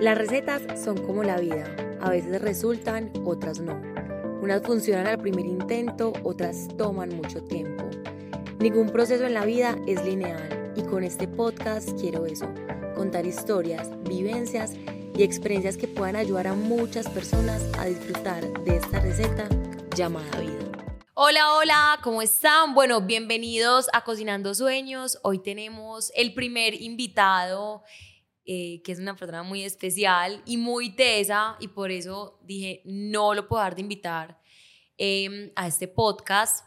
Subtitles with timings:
[0.00, 1.66] Las recetas son como la vida,
[2.00, 3.82] a veces resultan, otras no.
[4.40, 7.84] Unas funcionan al primer intento, otras toman mucho tiempo.
[8.60, 12.46] Ningún proceso en la vida es lineal y con este podcast quiero eso,
[12.94, 14.74] contar historias, vivencias
[15.16, 19.48] y experiencias que puedan ayudar a muchas personas a disfrutar de esta receta
[19.96, 20.68] llamada vida.
[21.14, 22.72] Hola, hola, ¿cómo están?
[22.72, 25.18] Bueno, bienvenidos a Cocinando Sueños.
[25.24, 27.82] Hoy tenemos el primer invitado
[28.50, 33.34] eh, que es una persona muy especial y muy tesa, y por eso dije, no
[33.34, 34.40] lo puedo dejar de invitar
[34.96, 36.64] em, a este podcast.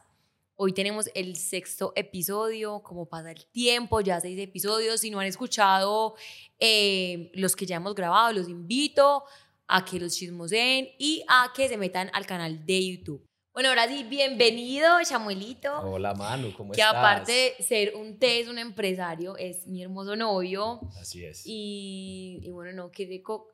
[0.58, 5.02] Hoy tenemos el sexto episodio, como pasa el tiempo, ya seis episodios.
[5.02, 6.14] Si no han escuchado
[6.60, 9.24] em, los que ya hemos grabado, los invito
[9.68, 13.31] a que los chismoseen y a que se metan al canal de YouTube.
[13.54, 15.82] Bueno, ahora sí, bienvenido, Chamuelito.
[15.82, 16.94] Hola, Manu, ¿cómo que estás?
[16.94, 20.80] Que aparte de ser un test, un empresario, es mi hermoso novio.
[20.98, 21.44] Así es.
[21.46, 23.50] Y, y, bueno, no, qué rico,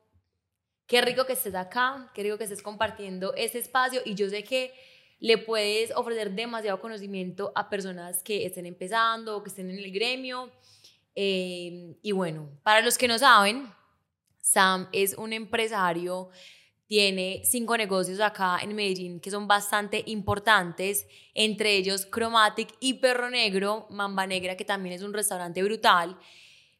[0.86, 4.00] qué rico que estés acá, qué rico que estés compartiendo este espacio.
[4.04, 4.72] Y yo sé que
[5.18, 9.90] le puedes ofrecer demasiado conocimiento a personas que estén empezando o que estén en el
[9.90, 10.52] gremio.
[11.16, 13.68] Eh, y bueno, para los que no saben,
[14.40, 16.30] Sam es un empresario
[16.88, 23.28] tiene cinco negocios acá en Medellín que son bastante importantes, entre ellos Chromatic y Perro
[23.28, 26.18] Negro, Mamba Negra, que también es un restaurante brutal.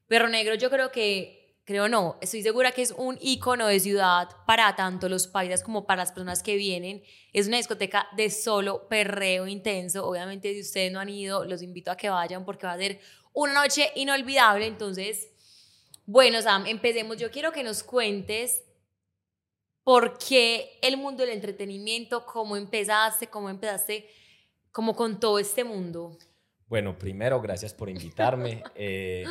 [0.07, 4.31] Perro Negro yo creo que, creo no, estoy segura que es un icono de ciudad
[4.47, 7.03] para tanto los paisas como para las personas que vienen.
[7.35, 10.07] Es una discoteca de solo perreo intenso.
[10.07, 12.99] Obviamente si ustedes no han ido, los invito a que vayan porque va a ser
[13.35, 14.67] una noche inolvidable.
[14.67, 15.29] Entonces,
[16.07, 17.19] bueno, Sam, empecemos.
[17.19, 18.63] Yo quiero que nos cuentes
[19.89, 22.27] ¿Por qué el mundo del entretenimiento?
[22.27, 23.29] ¿Cómo empezaste?
[23.29, 24.07] ¿Cómo empezaste?
[24.71, 26.19] como con todo este mundo?
[26.67, 28.63] Bueno, primero, gracias por invitarme.
[28.75, 29.25] Eh,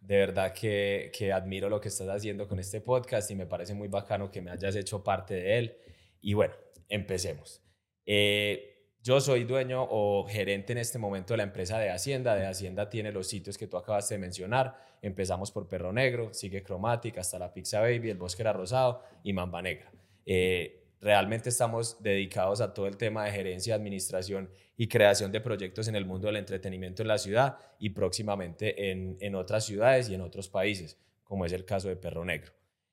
[0.00, 3.72] de verdad que, que, admiro lo que estás haciendo con este podcast y me parece
[3.72, 5.76] muy bacano que me hayas hecho parte de él.
[6.20, 6.54] Y bueno,
[6.88, 7.62] empecemos.
[8.04, 12.34] Eh, yo soy dueño o gerente en este momento de la empresa de Hacienda.
[12.34, 14.76] De Hacienda tiene los sitios que tú acabas de mencionar.
[15.02, 19.32] Empezamos por Perro Negro, sigue Cromática, hasta la Pizza Baby, el Bosque era Rosado y
[19.32, 19.92] Mamba Negra.
[20.26, 25.88] Eh, realmente estamos dedicados a todo el tema de gerencia, administración y creación de proyectos
[25.88, 30.14] en el mundo del entretenimiento en la ciudad y próximamente en, en otras ciudades y
[30.14, 32.52] en otros países, como es el caso de Perro Negro.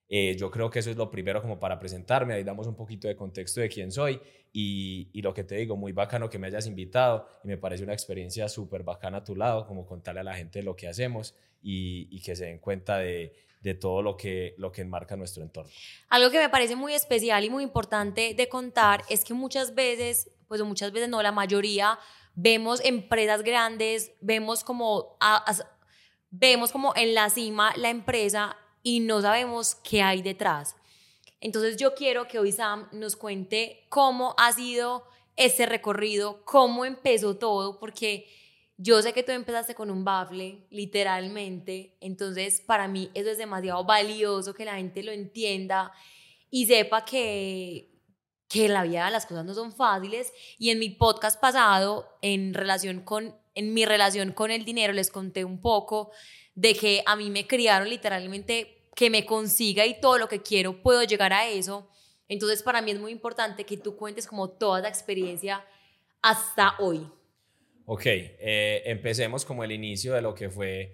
[0.09, 3.09] Eh, yo creo que eso es lo primero como para presentarme, ahí damos un poquito
[3.09, 4.21] de contexto de quién soy
[4.53, 7.93] y, lo que te digo, muy bacano que me hayas invitado y me parece una
[7.93, 12.07] experiencia súper bacana a tu lado, como contarle a la gente lo que hacemos y,
[12.09, 15.71] y que se den cuenta de, de todo lo que, lo que enmarca nuestro entorno.
[16.09, 20.31] Algo que me parece muy especial y muy importante de contar es que muchas veces,
[20.47, 21.99] pues muchas veces no, la mayoría,
[22.35, 25.17] vemos empresas grandes, vemos como,
[26.29, 30.75] vemos como en la cima la empresa y no sabemos qué hay detrás.
[31.39, 37.37] Entonces yo quiero que hoy Sam nos cuente cómo ha sido ese recorrido, cómo empezó
[37.37, 38.27] todo, porque
[38.77, 43.83] yo sé que tú empezaste con un bafle, literalmente, entonces para mí eso es demasiado
[43.83, 45.91] valioso que la gente lo entienda
[46.51, 47.89] y sepa que,
[48.47, 50.31] que la vida las cosas no son fáciles.
[50.59, 55.09] Y en mi podcast pasado, en relación con, en mi relación con el dinero, les
[55.09, 56.11] conté un poco
[56.53, 60.81] de que a mí me criaron literalmente que me consiga y todo lo que quiero
[60.83, 61.89] puedo llegar a eso.
[62.27, 65.65] Entonces para mí es muy importante que tú cuentes como toda la experiencia
[66.21, 67.07] hasta hoy.
[67.89, 70.93] Ok, eh, empecemos como el inicio de lo que fue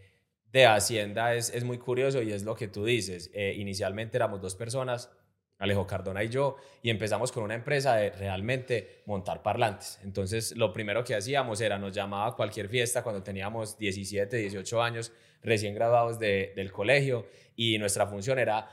[0.51, 1.33] de Hacienda.
[1.33, 3.31] Es, es muy curioso y es lo que tú dices.
[3.33, 5.09] Eh, inicialmente éramos dos personas,
[5.57, 9.99] Alejo Cardona y yo, y empezamos con una empresa de realmente montar parlantes.
[10.03, 14.83] Entonces, lo primero que hacíamos era nos llamaba a cualquier fiesta cuando teníamos 17, 18
[14.83, 15.11] años,
[15.41, 17.25] recién graduados de, del colegio,
[17.55, 18.69] y nuestra función era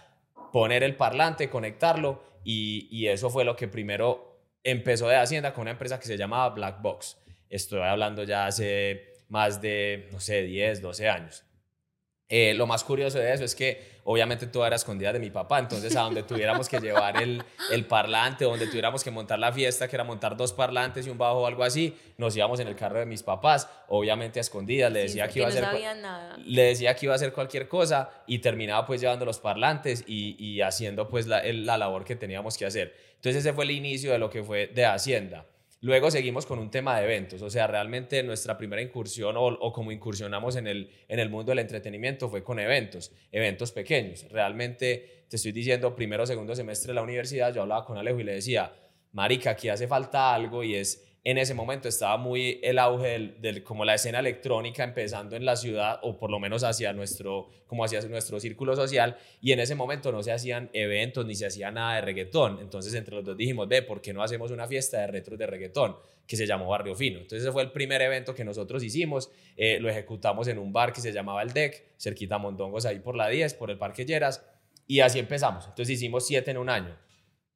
[0.53, 5.63] poner el parlante, conectarlo, y, y eso fue lo que primero empezó de Hacienda con
[5.63, 7.17] una empresa que se llamaba Black Box.
[7.51, 11.45] Estoy hablando ya hace más de, no sé, 10, 12 años.
[12.33, 15.59] Eh, lo más curioso de eso es que obviamente todo era escondida de mi papá,
[15.59, 17.43] entonces a donde tuviéramos que llevar el,
[17.73, 21.19] el parlante, donde tuviéramos que montar la fiesta, que era montar dos parlantes y un
[21.19, 24.93] bajo o algo así, nos íbamos en el carro de mis papás, obviamente a escondidas,
[24.93, 26.37] le decía, sí, que, iba no a hacer, nada.
[26.45, 30.37] le decía que iba a hacer cualquier cosa y terminaba pues llevando los parlantes y,
[30.39, 32.95] y haciendo pues la, el, la labor que teníamos que hacer.
[33.17, 35.47] Entonces ese fue el inicio de lo que fue de Hacienda.
[35.83, 39.91] Luego seguimos con un tema de eventos, o sea, realmente nuestra primera incursión o, como
[39.91, 44.27] incursionamos en el, en el mundo del entretenimiento fue con eventos, eventos pequeños.
[44.31, 48.25] Realmente, te estoy diciendo, primero segundo semestre de la universidad, yo hablaba con Alejo y
[48.25, 48.75] le decía,
[49.13, 53.63] marica, aquí hace falta algo y es en ese momento estaba muy el auge del,
[53.63, 57.85] como la escena electrónica empezando en la ciudad o por lo menos hacia nuestro como
[57.85, 61.71] hacia nuestro círculo social y en ese momento no se hacían eventos ni se hacía
[61.71, 62.59] nada de reggaetón.
[62.61, 65.47] Entonces entre los dos dijimos ve por qué no hacemos una fiesta de retros de
[65.47, 65.97] reggaetón
[66.27, 69.79] que se llamó Barrio Fino entonces ese fue el primer evento que nosotros hicimos eh,
[69.81, 73.17] lo ejecutamos en un bar que se llamaba el DEC cerquita a Mondongos ahí por
[73.17, 74.47] la 10 por el Parque Lleras
[74.87, 75.67] y así empezamos.
[75.67, 76.97] Entonces hicimos siete en un año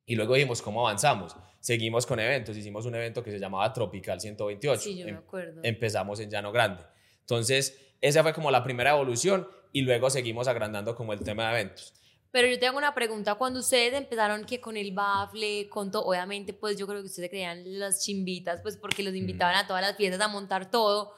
[0.07, 2.55] y luego dijimos cómo avanzamos seguimos con eventos.
[2.55, 4.83] Hicimos un evento que se llamaba Tropical 128.
[4.83, 5.63] Sí, yo me em, acuerdo.
[5.63, 6.83] Empezamos en Llano Grande.
[7.21, 11.61] Entonces, esa fue como la primera evolución y luego seguimos agrandando como el tema de
[11.61, 11.95] eventos.
[12.31, 16.53] Pero yo tengo una pregunta, cuando ustedes empezaron que con el bafle, con todo, obviamente
[16.53, 19.97] pues yo creo que ustedes creían las chimbitas, pues porque los invitaban a todas las
[19.97, 21.15] fiestas a montar todo,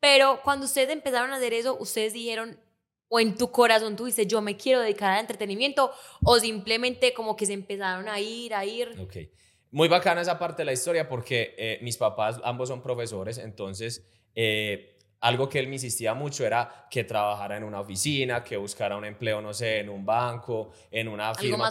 [0.00, 2.58] pero cuando ustedes empezaron a hacer eso, ustedes dijeron,
[3.08, 5.92] o en tu corazón tú dices, yo me quiero dedicar al entretenimiento,
[6.22, 8.94] o simplemente como que se empezaron a ir, a ir.
[9.00, 9.16] Ok.
[9.70, 14.08] Muy bacana esa parte de la historia porque eh, mis papás ambos son profesores, entonces
[14.34, 18.96] eh, algo que él me insistía mucho era que trabajara en una oficina, que buscara
[18.96, 21.70] un empleo, no sé, en un banco, en una firma,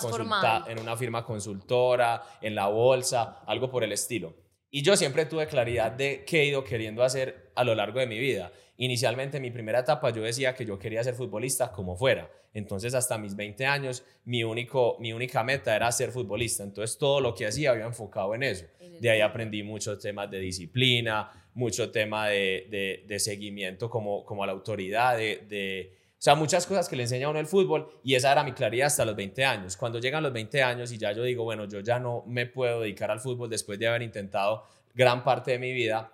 [0.68, 4.34] en una firma consultora, en la bolsa, algo por el estilo.
[4.70, 8.08] Y yo siempre tuve claridad de qué he ido queriendo hacer a lo largo de
[8.08, 8.52] mi vida.
[8.78, 12.30] Inicialmente, en mi primera etapa, yo decía que yo quería ser futbolista como fuera.
[12.54, 16.64] Entonces, hasta mis 20 años, mi, único, mi única meta era ser futbolista.
[16.64, 18.66] Entonces, todo lo que hacía había enfocado en eso.
[19.00, 24.48] De ahí aprendí muchos temas de disciplina, mucho tema de, de, seguimiento como, como a
[24.48, 27.90] la autoridad, de, de, o sea, muchas cosas que le enseña a uno el fútbol
[28.04, 29.78] y esa era mi claridad hasta los 20 años.
[29.78, 32.82] Cuando llegan los 20 años y ya yo digo, bueno, yo ya no me puedo
[32.82, 34.64] dedicar al fútbol después de haber intentado
[34.94, 36.12] gran parte de mi vida,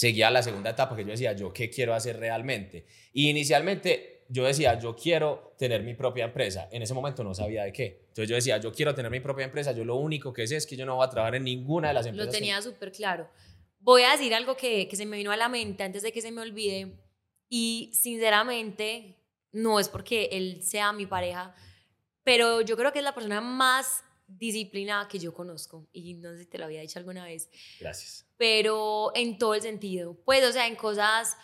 [0.00, 2.86] seguía la segunda etapa que yo decía, ¿yo qué quiero hacer realmente?
[3.12, 6.70] Y inicialmente yo decía, yo quiero tener mi propia empresa.
[6.72, 8.06] En ese momento no sabía de qué.
[8.08, 9.72] Entonces yo decía, yo quiero tener mi propia empresa.
[9.72, 11.94] Yo lo único que sé es que yo no voy a trabajar en ninguna de
[11.94, 12.32] las empresas.
[12.32, 13.28] Lo tenía súper claro.
[13.80, 16.22] Voy a decir algo que, que se me vino a la mente antes de que
[16.22, 16.96] se me olvide.
[17.50, 19.18] Y sinceramente,
[19.52, 21.54] no es porque él sea mi pareja,
[22.24, 24.02] pero yo creo que es la persona más
[24.38, 25.88] disciplinada que yo conozco.
[25.92, 27.50] Y no sé si te lo había dicho alguna vez.
[27.78, 30.16] Gracias pero en todo el sentido.
[30.24, 31.36] Pues, o sea, en cosas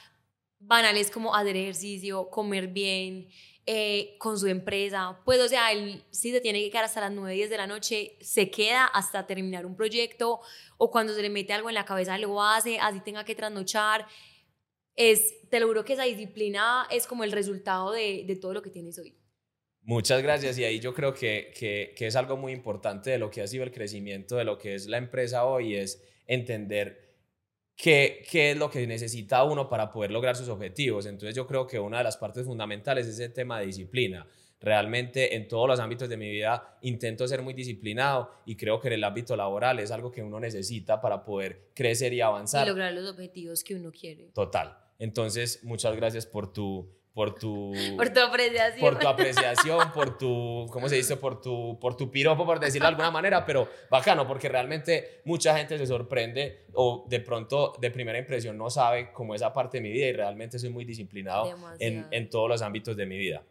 [0.59, 3.29] banales como hacer ejercicio, comer bien,
[3.67, 5.21] eh, con su empresa.
[5.27, 7.67] Pues, o sea, él si se tiene que quedar hasta las 9, 10 de la
[7.67, 10.41] noche, se queda hasta terminar un proyecto
[10.79, 14.07] o cuando se le mete algo en la cabeza lo hace, así tenga que trasnochar.
[14.95, 18.63] Es, te lo juro que esa disciplina es como el resultado de, de todo lo
[18.63, 19.15] que tienes hoy.
[19.87, 23.31] Muchas gracias y ahí yo creo que, que, que es algo muy importante de lo
[23.31, 27.15] que ha sido el crecimiento de lo que es la empresa hoy, es entender
[27.77, 31.07] qué, qué es lo que necesita uno para poder lograr sus objetivos.
[31.07, 34.27] Entonces yo creo que una de las partes fundamentales es el tema de disciplina.
[34.59, 38.89] Realmente en todos los ámbitos de mi vida intento ser muy disciplinado y creo que
[38.89, 42.67] en el ámbito laboral es algo que uno necesita para poder crecer y avanzar.
[42.67, 44.33] Y lograr los objetivos que uno quiere.
[44.35, 44.77] Total.
[44.99, 48.79] Entonces, muchas gracias por tu, por tu, por tu apreciación.
[48.79, 51.17] Por tu apreciación, por tu, ¿cómo se dice?
[51.17, 55.57] Por tu, por tu piropo, por decirlo de alguna manera, pero bacano, porque realmente mucha
[55.57, 59.81] gente se sorprende o de pronto de primera impresión no sabe cómo esa parte de
[59.81, 63.43] mi vida y realmente soy muy disciplinado en, en todos los ámbitos de mi vida.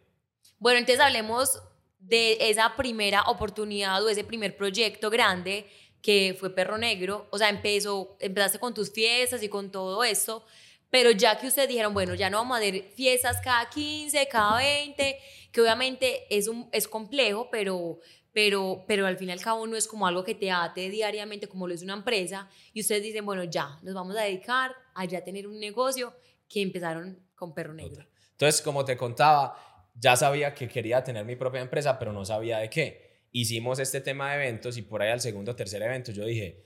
[0.60, 1.60] Bueno, entonces hablemos
[1.98, 5.66] de esa primera oportunidad o ese primer proyecto grande
[6.00, 7.26] que fue Perro Negro.
[7.30, 10.44] O sea, empezó, empezaste con tus fiestas y con todo esto
[10.90, 14.58] pero ya que ustedes dijeron, bueno, ya no vamos a hacer fiestas cada 15, cada
[14.58, 15.18] 20,
[15.52, 17.98] que obviamente es, un, es complejo, pero,
[18.32, 21.48] pero, pero al fin y al cabo no es como algo que te ate diariamente
[21.48, 22.48] como lo es una empresa.
[22.72, 26.14] Y ustedes dicen, bueno, ya, nos vamos a dedicar a ya tener un negocio
[26.48, 28.06] que empezaron con Perro Negro.
[28.30, 32.58] Entonces, como te contaba, ya sabía que quería tener mi propia empresa, pero no sabía
[32.58, 33.26] de qué.
[33.32, 36.64] Hicimos este tema de eventos y por ahí al segundo o tercer evento yo dije,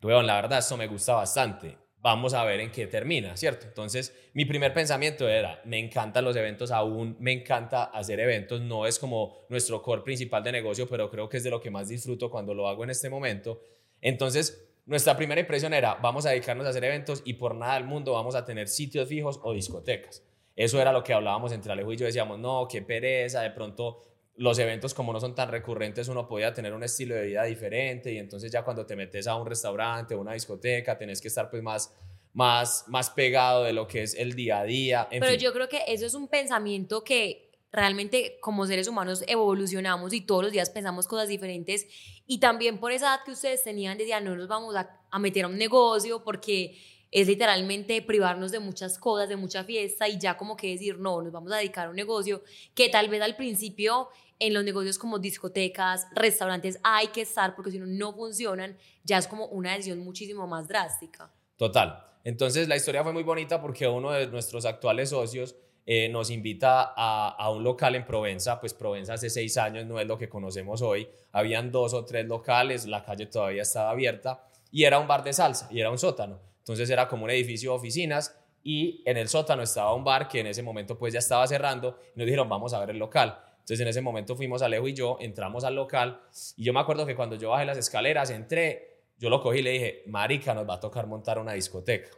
[0.00, 3.66] bueno, la verdad, esto me gusta bastante vamos a ver en qué termina, ¿cierto?
[3.66, 8.86] Entonces, mi primer pensamiento era, me encantan los eventos, aún me encanta hacer eventos, no
[8.86, 11.88] es como nuestro core principal de negocio, pero creo que es de lo que más
[11.88, 13.60] disfruto cuando lo hago en este momento.
[14.00, 17.86] Entonces, nuestra primera impresión era, vamos a dedicarnos a hacer eventos y por nada del
[17.86, 20.22] mundo vamos a tener sitios fijos o discotecas.
[20.54, 24.00] Eso era lo que hablábamos entre Alejo y yo, decíamos, no, qué pereza, de pronto
[24.36, 28.12] los eventos como no son tan recurrentes, uno podía tener un estilo de vida diferente
[28.12, 31.48] y entonces ya cuando te metes a un restaurante o una discoteca, tenés que estar
[31.50, 31.94] pues más,
[32.32, 35.08] más, más pegado de lo que es el día a día.
[35.10, 40.20] Pero yo creo que eso es un pensamiento que realmente como seres humanos evolucionamos y
[40.20, 41.86] todos los días pensamos cosas diferentes
[42.26, 45.44] y también por esa edad que ustedes tenían decían no nos vamos a, a meter
[45.44, 46.78] a un negocio porque
[47.10, 51.22] es literalmente privarnos de muchas cosas, de mucha fiesta y ya como que decir, no,
[51.22, 52.42] nos vamos a dedicar a un negocio
[52.74, 57.70] que tal vez al principio en los negocios como discotecas, restaurantes hay que estar porque
[57.70, 61.30] si no, no funcionan, ya es como una decisión muchísimo más drástica.
[61.56, 62.04] Total.
[62.24, 65.54] Entonces la historia fue muy bonita porque uno de nuestros actuales socios
[65.86, 70.00] eh, nos invita a, a, un local en Provenza, pues Provenza hace seis años no
[70.00, 74.44] es lo que conocemos hoy, habían dos o tres locales, la calle todavía estaba abierta
[74.72, 77.70] y era un bar de salsa y era un sótano, entonces era como un edificio
[77.70, 81.20] de oficinas y en el sótano estaba un bar que en ese momento pues ya
[81.20, 83.38] estaba cerrando y nos dijeron vamos a ver el local.
[83.66, 86.20] Entonces en ese momento fuimos Alejo y yo, entramos al local
[86.56, 89.62] y yo me acuerdo que cuando yo bajé las escaleras, entré, yo lo cogí y
[89.62, 92.10] le dije, marica, nos va a tocar montar una discoteca.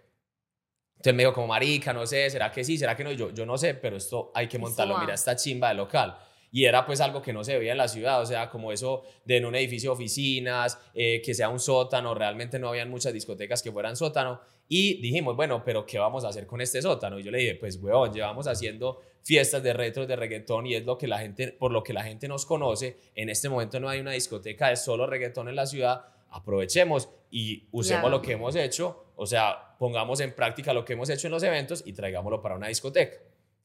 [0.96, 2.76] Entonces me dijo como, marica, no sé, ¿será que sí?
[2.76, 3.12] ¿Será que no?
[3.12, 4.98] yo, yo no sé, pero esto hay que montarlo.
[4.98, 6.18] Mira esta chimba de local.
[6.52, 9.04] Y era pues algo que no se veía en la ciudad, o sea, como eso
[9.24, 13.14] de en un edificio de oficinas, eh, que sea un sótano, realmente no habían muchas
[13.14, 14.42] discotecas que fueran sótano.
[14.68, 17.18] Y dijimos, bueno, pero ¿qué vamos a hacer con este sótano?
[17.18, 20.84] Y yo le dije, pues, weón, llevamos haciendo fiestas de retro, de reggaetón y es
[20.84, 22.96] lo que la gente, por lo que la gente nos conoce.
[23.14, 26.04] En este momento no hay una discoteca de solo reggaetón en la ciudad.
[26.30, 31.08] Aprovechemos y usemos lo que hemos hecho, o sea, pongamos en práctica lo que hemos
[31.10, 33.16] hecho en los eventos y traigámoslo para una discoteca.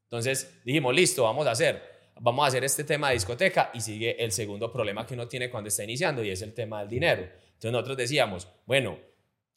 [0.03, 1.81] Entonces dijimos, listo, vamos a hacer,
[2.19, 5.49] vamos a hacer este tema de discoteca y sigue el segundo problema que uno tiene
[5.49, 7.23] cuando está iniciando y es el tema del dinero.
[7.23, 8.97] Entonces nosotros decíamos, bueno,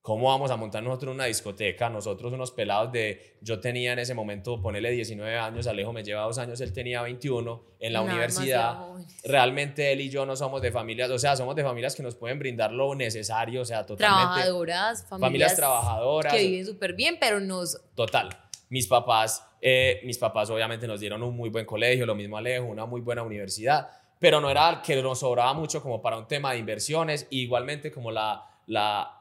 [0.06, 1.90] ¿Cómo vamos a montar nosotros una discoteca?
[1.90, 6.22] Nosotros unos pelados de, yo tenía en ese momento, ponele 19 años, Alejo me lleva
[6.22, 8.84] dos años, él tenía 21 en la universidad.
[9.24, 12.14] Realmente él y yo no somos de familias, o sea, somos de familias que nos
[12.14, 14.22] pueden brindar lo necesario, o sea, totalmente.
[14.22, 16.32] Trabajadoras, familias, familias trabajadoras.
[16.32, 17.76] Que viven súper bien, pero nos...
[17.96, 18.28] Total.
[18.68, 22.66] Mis papás, eh, mis papás obviamente nos dieron un muy buen colegio, lo mismo Alejo,
[22.66, 23.88] una muy buena universidad,
[24.20, 28.12] pero no era que nos sobraba mucho como para un tema de inversiones, igualmente como
[28.12, 28.46] la...
[28.68, 29.15] la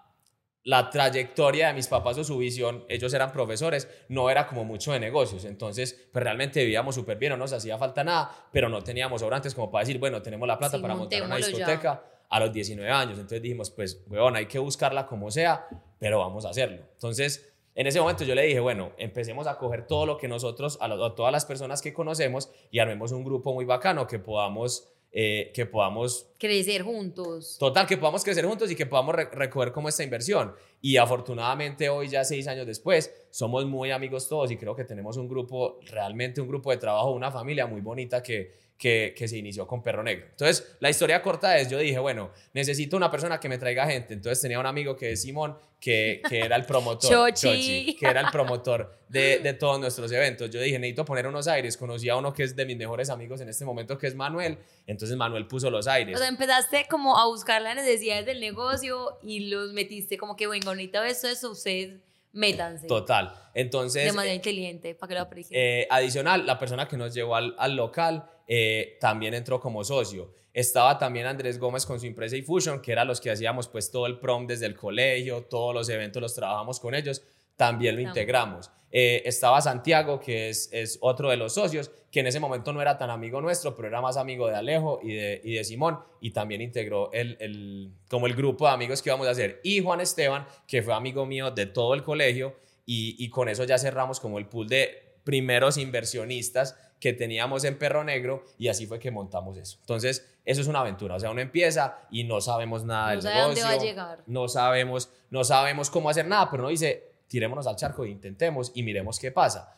[0.66, 4.94] la trayectoria de mis papás o su visión, ellos eran profesores, no era como mucho
[4.94, 5.46] de negocios.
[5.46, 9.54] Entonces, pues realmente vivíamos súper bien, no nos hacía falta nada, pero no teníamos sobrantes
[9.54, 13.14] como para decir, bueno, tenemos la plata para montar una discoteca a los 19 años.
[13.14, 15.68] Entonces dijimos, pues, weón, hay que buscarla como sea,
[16.00, 16.82] pero vamos a hacerlo.
[16.94, 20.80] Entonces, en ese momento yo le dije, bueno, empecemos a coger todo lo que nosotros,
[20.82, 24.95] a, a todas las personas que conocemos y armemos un grupo muy bacano que podamos
[25.18, 26.30] eh, que podamos...
[26.38, 27.56] Crecer juntos.
[27.58, 30.54] Total, que podamos crecer juntos y que podamos recoger como esta inversión.
[30.82, 35.16] Y afortunadamente hoy, ya seis años después, somos muy amigos todos y creo que tenemos
[35.16, 39.66] un grupo, realmente un grupo de trabajo, una familia muy bonita que, que, se inició
[39.68, 40.28] con Perro Negro.
[40.30, 44.14] Entonces, la historia corta es, yo dije, bueno, necesito una persona que me traiga gente.
[44.14, 47.96] Entonces tenía un amigo que es Simón, que, que era el promotor, Chochi.
[47.98, 50.50] que era el promotor de, de, todos nuestros eventos.
[50.50, 51.78] Yo dije, necesito poner unos aires.
[51.78, 54.58] Conocí a uno que es de mis mejores amigos en este momento, que es Manuel.
[54.88, 56.16] Entonces Manuel puso los aires.
[56.16, 60.48] O sea, empezaste como a buscar las necesidades del negocio y los metiste como que,
[60.48, 61.94] bueno, bonito eso, eso, ustedes
[62.34, 62.88] métanse.
[62.88, 63.34] Total.
[63.54, 64.06] Entonces...
[64.06, 65.42] De manera eh, inteligente, para que lo.
[65.52, 70.34] Eh, adicional, la persona que nos llevó al, al local eh, también entró como socio.
[70.54, 74.06] Estaba también Andrés Gómez con su empresa Infusion, que era los que hacíamos pues todo
[74.06, 77.24] el prom desde el colegio, todos los eventos los trabajamos con ellos,
[77.58, 78.72] también lo integramos.
[78.98, 82.82] Eh, estaba Santiago, que es, es, otro de los socios, que en ese momento no
[82.82, 86.00] era tan amigo nuestro, pero era más amigo de Alejo y de, y de Simón,
[86.22, 89.60] y también integró el, el, como el grupo de amigos que íbamos a hacer.
[89.64, 93.66] Y Juan Esteban, que fue amigo mío de todo el colegio, y, y con eso
[93.66, 98.86] ya cerramos como el pool de primeros inversionistas que teníamos en Perro Negro y así
[98.86, 99.78] fue que montamos eso.
[99.82, 103.46] Entonces, eso es una aventura, o sea, uno empieza y no sabemos nada del negocio,
[103.46, 104.24] dónde va a llegar.
[104.28, 108.72] no sabemos, no sabemos cómo hacer nada, pero uno dice, tirémonos al charco e intentemos
[108.76, 109.76] y miremos qué pasa.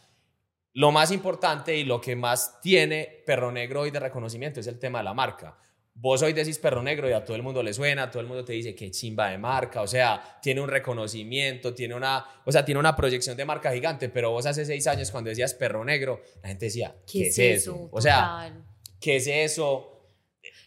[0.74, 4.78] Lo más importante y lo que más tiene Perro Negro hoy de reconocimiento es el
[4.78, 5.58] tema de la marca
[6.00, 8.46] vos hoy decís perro negro y a todo el mundo le suena, todo el mundo
[8.46, 12.64] te dice que chimba de marca, o sea, tiene un reconocimiento, tiene una, o sea,
[12.64, 16.22] tiene una proyección de marca gigante, pero vos hace seis años cuando decías perro negro,
[16.44, 17.90] la gente decía, ¿qué, es eso?
[17.92, 18.56] O sea,
[19.00, 20.04] ¿qué es eso?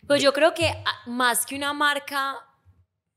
[0.07, 2.37] Pues yo creo que ah, más que una marca,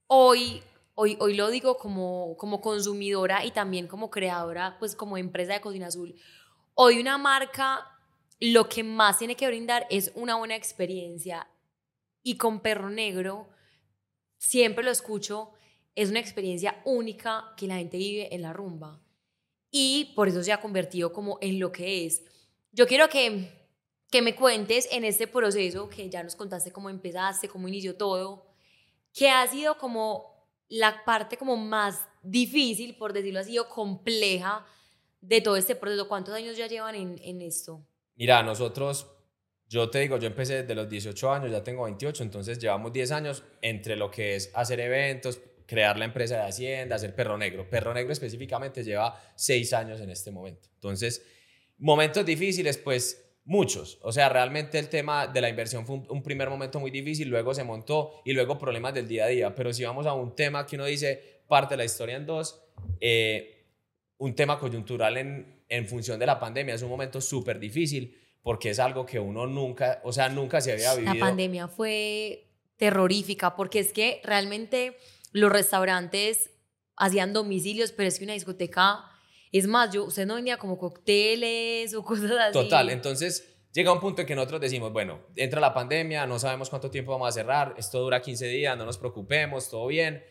[0.05, 0.62] hoy,
[0.93, 5.62] hoy, hoy lo digo como, como consumidora y también como creadora, pues como empresa de
[5.62, 6.15] Cocina Azul,
[6.75, 7.88] hoy una marca
[8.39, 11.48] lo que más tiene que brindar es una buena experiencia
[12.24, 13.50] y con Perro Negro,
[14.38, 15.51] siempre lo escucho,
[15.96, 19.01] es una experiencia única que la gente vive en la rumba.
[19.70, 22.24] Y por eso se ha convertido como en lo que es.
[22.72, 23.50] Yo quiero que,
[24.10, 28.48] que me cuentes en este proceso, que ya nos contaste cómo empezaste, cómo inició todo,
[29.13, 34.65] que ha sido como la parte como más difícil, por decirlo así, o compleja
[35.22, 36.08] de todo este proceso.
[36.08, 37.86] ¿Cuántos años ya llevan en, en esto?
[38.15, 39.08] Mira, nosotros
[39.74, 43.12] yo te digo, yo empecé desde los 18 años, ya tengo 28, entonces llevamos 10
[43.12, 47.68] años entre lo que es hacer eventos, crear la empresa de Hacienda, hacer Perro Negro.
[47.68, 50.70] Perro Negro específicamente lleva seis años en este momento.
[50.75, 51.25] Entonces,
[51.80, 53.98] momentos difíciles, pues muchos.
[54.03, 57.56] O sea, realmente el tema de la inversión fue un, primer momento muy difícil, luego
[57.56, 59.56] se montó y luego problemas del día a día.
[59.56, 62.63] Pero si vamos a un tema que uno dice parte de la historia en dos,
[63.01, 63.65] eh,
[64.20, 68.70] un tema coyuntural en, en función de la pandemia es un momento súper difícil porque
[68.70, 71.14] es algo que uno nunca, o sea, nunca se había vivido.
[71.14, 74.98] La pandemia fue terrorífica porque es que realmente
[75.32, 76.52] los restaurantes
[76.98, 79.06] hacían domicilios, pero es que una discoteca,
[79.52, 82.54] es más, yo, usted no vendía como cócteles o cosas así.
[82.54, 86.70] Total, entonces llega un punto en que nosotros decimos, bueno, entra la pandemia, no sabemos
[86.70, 90.24] cuánto tiempo vamos a cerrar, esto dura 15 días, no nos preocupemos, todo bien.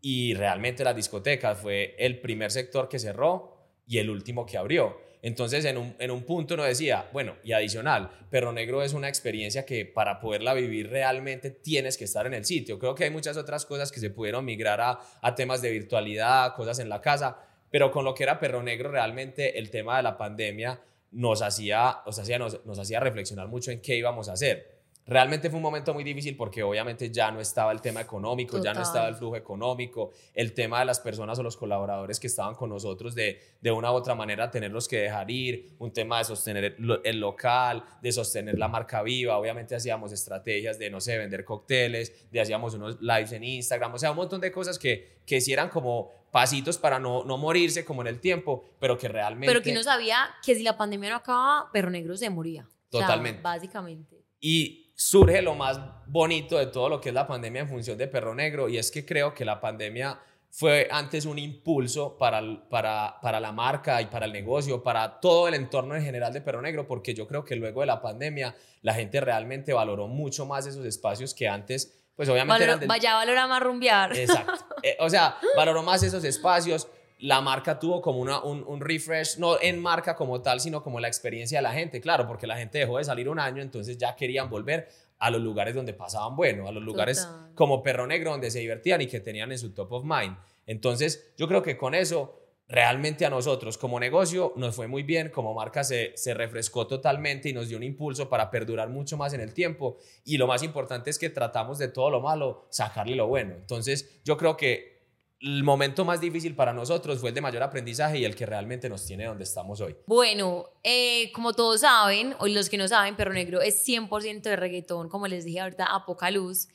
[0.00, 3.56] Y realmente la discoteca fue el primer sector que cerró
[3.86, 5.07] y el último que abrió.
[5.22, 9.08] Entonces, en un, en un punto uno decía, bueno, y adicional, Perro Negro es una
[9.08, 12.78] experiencia que para poderla vivir realmente tienes que estar en el sitio.
[12.78, 16.54] Creo que hay muchas otras cosas que se pudieron migrar a, a temas de virtualidad,
[16.54, 17.38] cosas en la casa,
[17.70, 21.98] pero con lo que era Perro Negro, realmente el tema de la pandemia nos hacía,
[22.06, 24.77] nos hacía, nos, nos hacía reflexionar mucho en qué íbamos a hacer.
[25.08, 28.74] Realmente fue un momento muy difícil porque obviamente ya no estaba el tema económico, ya
[28.74, 32.54] no estaba el flujo económico, el tema de las personas o los colaboradores que estaban
[32.54, 36.24] con nosotros de, de una u otra manera tenerlos que dejar ir, un tema de
[36.24, 41.42] sostener el, local, de sostener la marca viva, obviamente hacíamos estrategias de, no sé, vender
[41.42, 45.40] cócteles, de hacíamos unos lives en Instagram, o sea, un montón de cosas que, que
[45.40, 49.46] sí eran como pasitos para no, no morirse como en el tiempo, pero que realmente...
[49.46, 52.68] Pero que no sabía que si la pandemia no acababa, Perro Negro se moría.
[52.90, 53.40] Totalmente.
[53.40, 54.24] básicamente.
[54.40, 58.08] Y surge lo más bonito de todo lo que es la pandemia en función de
[58.08, 60.18] Perro Negro y es que creo que la pandemia
[60.50, 65.46] fue antes un impulso para, para, para la marca y para el negocio, para todo
[65.46, 68.56] el entorno en general de Perro Negro, porque yo creo que luego de la pandemia
[68.82, 72.86] la gente realmente valoró mucho más esos espacios que antes, pues obviamente...
[72.86, 74.16] Vaya, valora más rumbear.
[74.16, 74.64] Exacto.
[74.82, 76.86] Eh, o sea, valoró más esos espacios,
[77.20, 81.08] la marca tuvo como una, un, refresh, no en marca como tal, sino como la
[81.08, 84.14] experiencia de la gente, claro, porque la gente dejó de salir un año, entonces ya
[84.14, 88.52] querían volver a los lugares donde pasaban bueno, a los lugares como Perro Negro donde
[88.52, 90.36] se divertían y que tenían en su top of mind.
[90.66, 95.30] Entonces, yo creo que con eso realmente a nosotros como negocio nos fue muy bien,
[95.30, 99.32] como marca se, se refrescó totalmente y nos dio un impulso para perdurar mucho más
[99.32, 103.16] en el tiempo y lo más importante es que tratamos de todo lo malo sacarle
[103.16, 103.54] lo bueno.
[103.54, 104.97] Entonces, yo creo que
[105.40, 108.88] el momento más difícil para nosotros fue el de mayor aprendizaje y el que realmente
[108.88, 109.96] nos tiene donde estamos hoy.
[110.06, 114.56] Bueno, eh, como todos saben, o los que no saben, Perro Negro es 100% de
[114.56, 116.68] reggaetón, como les dije ahorita, a poca luz.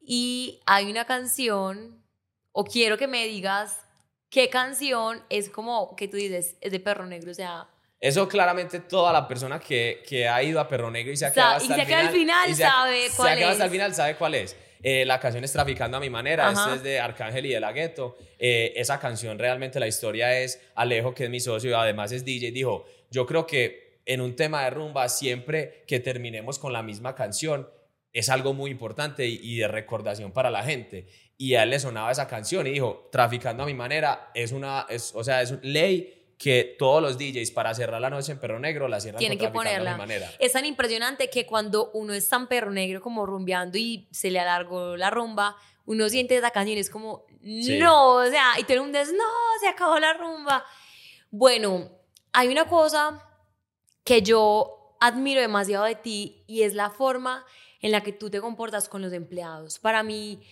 [0.00, 2.02] Y hay una canción,
[2.52, 3.80] o quiero que me digas
[4.30, 7.68] qué canción es como que tú dices, es de Perro Negro, o sea...
[8.00, 11.32] Eso claramente toda la persona que, que ha ido a Perro Negro y se ha
[11.32, 13.48] quedado hasta, y se el final, sabe cuál se es.
[13.48, 14.56] hasta el final sabe cuál es.
[14.86, 17.72] Eh, la canción es Traficando a mi manera, este es de Arcángel y de La
[17.72, 18.18] Gueto.
[18.38, 22.22] Eh, esa canción realmente la historia es Alejo, que es mi socio y además es
[22.22, 26.82] DJ, dijo, yo creo que en un tema de rumba, siempre que terminemos con la
[26.82, 27.66] misma canción,
[28.12, 31.06] es algo muy importante y, de recordación para la gente.
[31.38, 34.84] Y a él le sonaba esa canción y dijo, Traficando a mi manera es una,
[34.90, 38.58] es, o sea, es ley que todos los DJs para cerrar la noche en Perro
[38.58, 39.92] Negro la cierran Tienen que ponerla.
[39.92, 40.30] De manera.
[40.38, 44.40] Es tan impresionante que cuando uno es tan Perro Negro como rumbeando y se le
[44.40, 48.74] alargó la rumba, uno siente esa canción y es como, no, o sea, y todo
[48.74, 49.24] el mundo es, no,
[49.58, 50.62] se acabó la rumba.
[51.30, 51.90] Bueno,
[52.34, 53.26] hay una cosa
[54.04, 57.46] que yo admiro demasiado de ti y es la forma
[57.80, 59.78] en la que tú te comportas con los empleados.
[59.78, 60.42] Para mí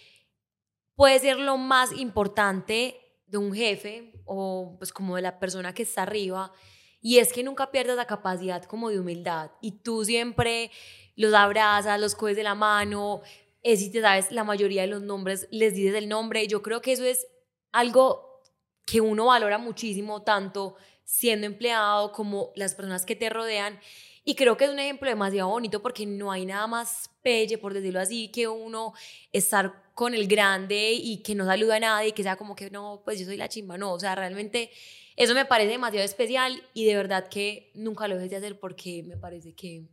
[0.95, 3.02] puede ser lo más importante
[3.33, 6.53] de un jefe o pues como de la persona que está arriba.
[7.01, 9.51] Y es que nunca pierdas la capacidad como de humildad.
[9.61, 10.71] Y tú siempre
[11.17, 13.23] los abrazas, los coges de la mano,
[13.63, 16.83] es si te sabes la mayoría de los nombres, les dices el nombre, yo creo
[16.83, 17.27] que eso es
[17.73, 18.43] algo
[18.85, 23.81] que uno valora muchísimo tanto siendo empleado como las personas que te rodean.
[24.25, 27.73] Y creo que es un ejemplo demasiado bonito porque no hay nada más pelle, por
[27.73, 28.93] decirlo así, que uno
[29.33, 32.71] estar con el grande y que no saluda a nadie y que sea como que
[32.71, 34.71] no, pues yo soy la chimba, no, o sea, realmente
[35.17, 39.03] eso me parece demasiado especial y de verdad que nunca lo dejes de hacer porque
[39.03, 39.85] me parece que...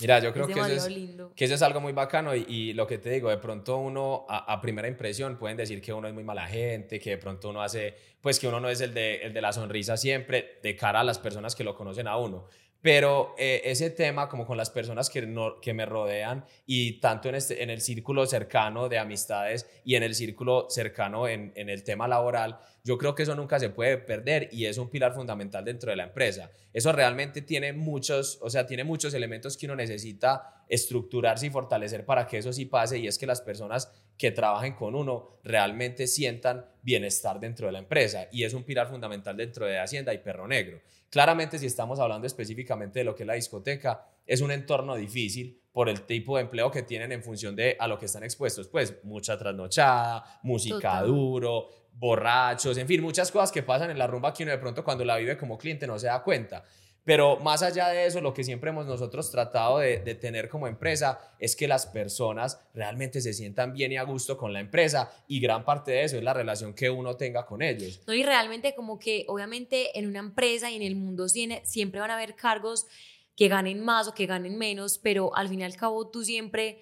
[0.00, 0.88] Mira, yo creo que, eso es,
[1.36, 4.60] que eso es algo muy bacano y, lo que te digo, de pronto uno a,
[4.60, 7.94] primera impresión pueden decir que uno es muy mala gente, que de pronto uno hace,
[8.20, 11.04] pues que uno no es el de, el de la sonrisa siempre de cara a
[11.04, 12.48] las personas que lo conocen a uno.
[12.82, 17.36] Pero eh, ese tema, como con las personas que, que me rodean y tanto en,
[17.36, 21.84] este, en el círculo cercano de amistades y en el círculo cercano en, en, el
[21.84, 25.64] tema laboral, yo creo que eso nunca se puede perder y es un pilar fundamental
[25.64, 26.50] dentro de la empresa.
[26.72, 32.04] Eso realmente tiene muchos, o sea, tiene muchos elementos que uno necesita estructurarse y fortalecer
[32.04, 36.08] para que eso sí pase y es que las personas que trabajen con uno realmente
[36.08, 40.18] sientan bienestar dentro de la empresa y es un pilar fundamental dentro de Hacienda y
[40.18, 40.80] Perro Negro.
[41.12, 45.60] Claramente si estamos hablando específicamente de lo que es la discoteca, es un entorno difícil
[45.70, 48.66] por el tipo de empleo que tienen en función de a lo que están expuestos,
[48.68, 54.32] pues mucha trasnochada, música duro, borrachos, en fin, muchas cosas que pasan en la rumba
[54.32, 56.64] que uno de pronto cuando la vive como cliente no se da cuenta.
[57.04, 61.34] Pero más allá de eso, lo que siempre hemos nosotros tratado de, tener como empresa
[61.38, 65.40] es que las personas realmente se sientan bien y a gusto con la empresa y
[65.40, 68.00] gran parte de eso es la relación que uno tenga con ellos.
[68.06, 72.10] No, y realmente como que obviamente en una empresa y en el mundo siempre van
[72.10, 72.86] a haber cargos
[73.34, 76.80] que ganen más o que ganen menos, pero al fin y al cabo tú siempre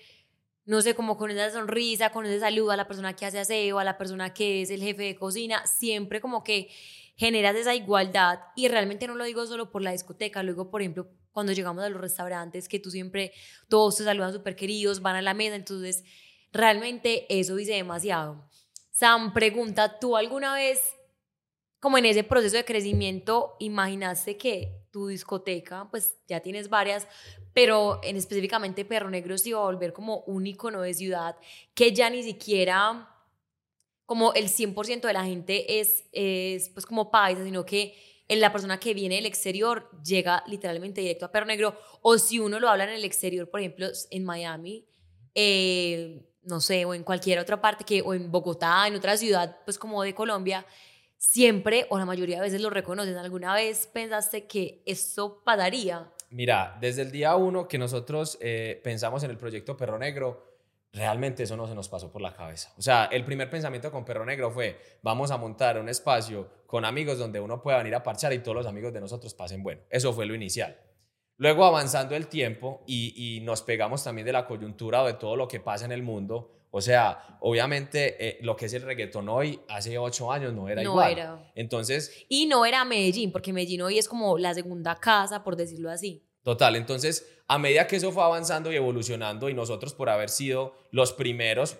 [0.66, 3.80] no sé, como con esa sonrisa, con ese saludo a la persona que hace aseo,
[3.80, 6.68] a la persona que es el jefe de cocina, siempre como que
[7.20, 10.80] generas esa igualdad y realmente no lo digo solo por la discoteca, lo digo, por
[10.80, 13.32] ejemplo, cuando llegamos a los restaurantes, que tú siempre,
[13.68, 16.02] todos te saludan súper queridos, van a la mesa, entonces
[16.50, 18.48] realmente eso dice demasiado.
[18.90, 20.80] Sam pregunta, ¿tú alguna vez,
[21.78, 27.06] como en ese proceso de crecimiento, imaginaste que tu discoteca, pues ya tienes varias,
[27.52, 31.36] pero en específicamente Perro Negro se iba a volver como un icono de ciudad
[31.74, 33.09] que ya ni siquiera
[34.10, 37.94] como el 100% de la gente es, es pues como paisa, sino que
[38.28, 42.58] la persona que viene del exterior llega literalmente directo a Perro Negro, o si uno
[42.58, 44.84] lo habla en el exterior, por ejemplo, en Miami,
[45.32, 49.58] eh, no sé, o en cualquier otra parte, que, o en Bogotá, en otra ciudad,
[49.64, 50.66] pues como de Colombia,
[51.16, 53.16] siempre o la mayoría de veces lo reconocen.
[53.16, 56.10] ¿Alguna vez pensaste que esto pasaría?
[56.30, 60.49] Mira, desde el día uno que nosotros eh, pensamos en el proyecto Perro Negro,
[60.92, 62.72] realmente eso no se nos pasó por la cabeza.
[62.76, 66.84] O sea, el primer pensamiento con Perro Negro fue, vamos a montar un espacio con
[66.84, 69.82] amigos donde uno pueda venir a parchar y todos los amigos de nosotros pasen bueno.
[69.90, 70.76] Eso fue lo inicial.
[71.36, 75.48] Luego avanzando el tiempo y, nos pegamos también de la coyuntura o de todo lo
[75.48, 76.52] que pasa en el mundo.
[76.70, 80.82] O sea, obviamente eh, lo que es el reggaetón hoy, hace ocho años no era
[80.82, 81.12] igual.
[81.12, 81.52] Era.
[81.54, 82.26] Entonces...
[82.28, 86.29] Y no era Medellín, porque Medellín hoy es como la segunda casa, por decirlo así.
[86.42, 90.74] Total, entonces a medida que eso fue avanzando y evolucionando y nosotros por haber sido
[90.92, 91.78] los primeros,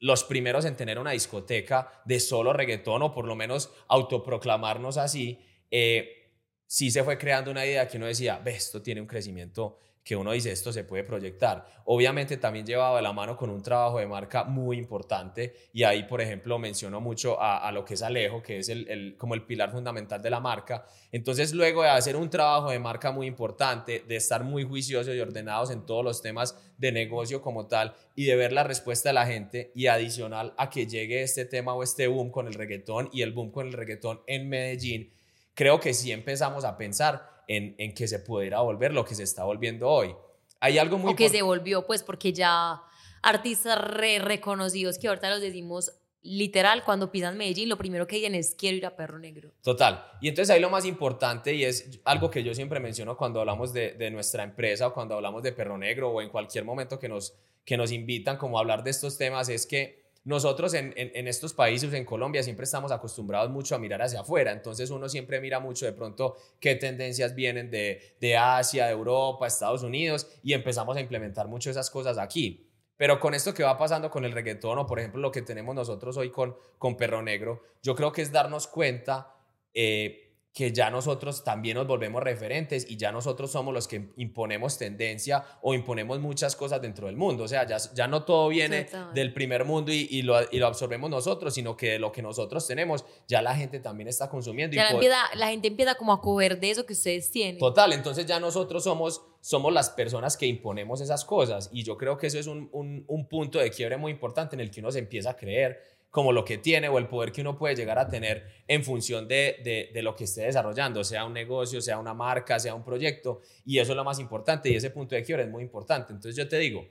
[0.00, 5.38] los primeros en tener una discoteca de solo reggaetón o por lo menos autoproclamarnos así,
[5.70, 6.32] eh,
[6.66, 10.14] sí se fue creando una idea que uno decía, ve, esto tiene un crecimiento que
[10.14, 11.66] uno dice esto se puede proyectar.
[11.86, 16.04] Obviamente también llevaba de la mano con un trabajo de marca muy importante y ahí,
[16.04, 19.72] por ejemplo, menciono mucho a, lo que es Alejo, que es el, como el pilar
[19.72, 20.84] fundamental de la marca.
[21.10, 25.20] Entonces, luego de hacer un trabajo de marca muy importante, de estar muy juiciosos y
[25.20, 29.14] ordenados en todos los temas de negocio como tal y de ver la respuesta de
[29.14, 33.08] la gente y adicional a que llegue este tema o este boom con el reggaetón
[33.10, 35.12] y el boom con el reggaetón en Medellín,
[35.54, 39.22] creo que sí empezamos a pensar en, en que se pudiera volver lo que se
[39.22, 40.14] está volviendo hoy.
[40.60, 41.12] Hay algo muy...
[41.12, 42.82] O que se volvió, pues, porque ya
[43.22, 45.92] artistas re reconocidos que ahorita los decimos
[46.24, 49.52] literal, cuando pisan Medellín, lo primero que dicen es quiero ir a Perro Negro.
[49.62, 50.06] Total.
[50.22, 53.72] Y entonces ahí lo más importante, y es algo que yo siempre menciono cuando hablamos
[53.74, 57.10] de, de, nuestra empresa o cuando hablamos de Perro Negro o en cualquier momento que
[57.10, 60.94] nos, que nos invitan como a hablar de estos temas, es que nosotros en,
[61.28, 65.38] estos países, en Colombia, siempre estamos acostumbrados mucho a mirar hacia afuera, entonces uno siempre
[65.38, 70.96] mira mucho de pronto qué tendencias vienen de, Asia, de Europa, Estados Unidos, y empezamos
[70.96, 72.66] a implementar mucho esas cosas aquí.
[72.96, 75.74] Pero con esto que va pasando con el reggaetón o por ejemplo lo que tenemos
[75.74, 79.36] nosotros hoy con, con Perro Negro, yo creo que es darnos cuenta
[79.74, 80.23] eh,
[80.54, 85.44] que ya nosotros también nos volvemos referentes y ya nosotros somos los que imponemos tendencia
[85.62, 87.42] o imponemos muchas cosas dentro del mundo.
[87.42, 90.68] O sea, ya, ya no todo viene del primer mundo y, y, lo, y, lo,
[90.68, 94.76] absorbemos nosotros, sino que lo que nosotros tenemos, ya la gente también está consumiendo.
[94.76, 97.58] Ya y la gente empieza como a coger de eso que ustedes tienen.
[97.58, 102.16] Total, entonces ya nosotros somos, somos las personas que imponemos esas cosas y yo creo
[102.16, 104.92] que eso es un, un, un punto de quiebre muy importante en el que uno
[104.92, 107.98] se empieza a creer como lo que tiene o el poder que uno puede llegar
[107.98, 112.14] a tener en función de, de, lo que esté desarrollando, sea un negocio, sea una
[112.14, 115.42] marca, sea un proyecto, y eso es lo más importante y ese punto de quiebre
[115.42, 116.12] es muy importante.
[116.12, 116.86] Entonces yo te digo,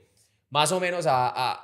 [0.50, 1.58] más o menos a,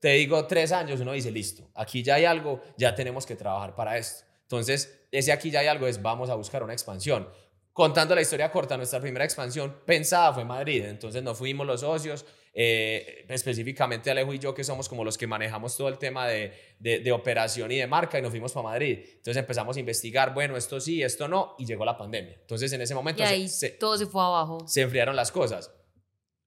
[0.00, 3.74] te digo, tres años uno dice, listo, aquí ya hay algo, ya tenemos que trabajar
[3.74, 4.24] para esto.
[4.44, 7.28] Entonces, ese aquí ya hay algo es, vamos a buscar una expansión.
[7.74, 12.24] Contando la historia corta, nuestra primera expansión pensada fue Madrid, entonces nos fuimos los socios,
[12.54, 16.52] eh, específicamente Alejo y yo, que somos como los que manejamos todo el tema de,
[16.78, 18.98] de, operación y de marca, y nos fuimos para Madrid.
[19.04, 22.36] Entonces empezamos a investigar, bueno, esto sí, esto no, y llegó la pandemia.
[22.40, 23.24] Entonces en ese momento...
[23.48, 24.66] se, todo se fue abajo.
[24.66, 25.72] Se enfriaron las cosas.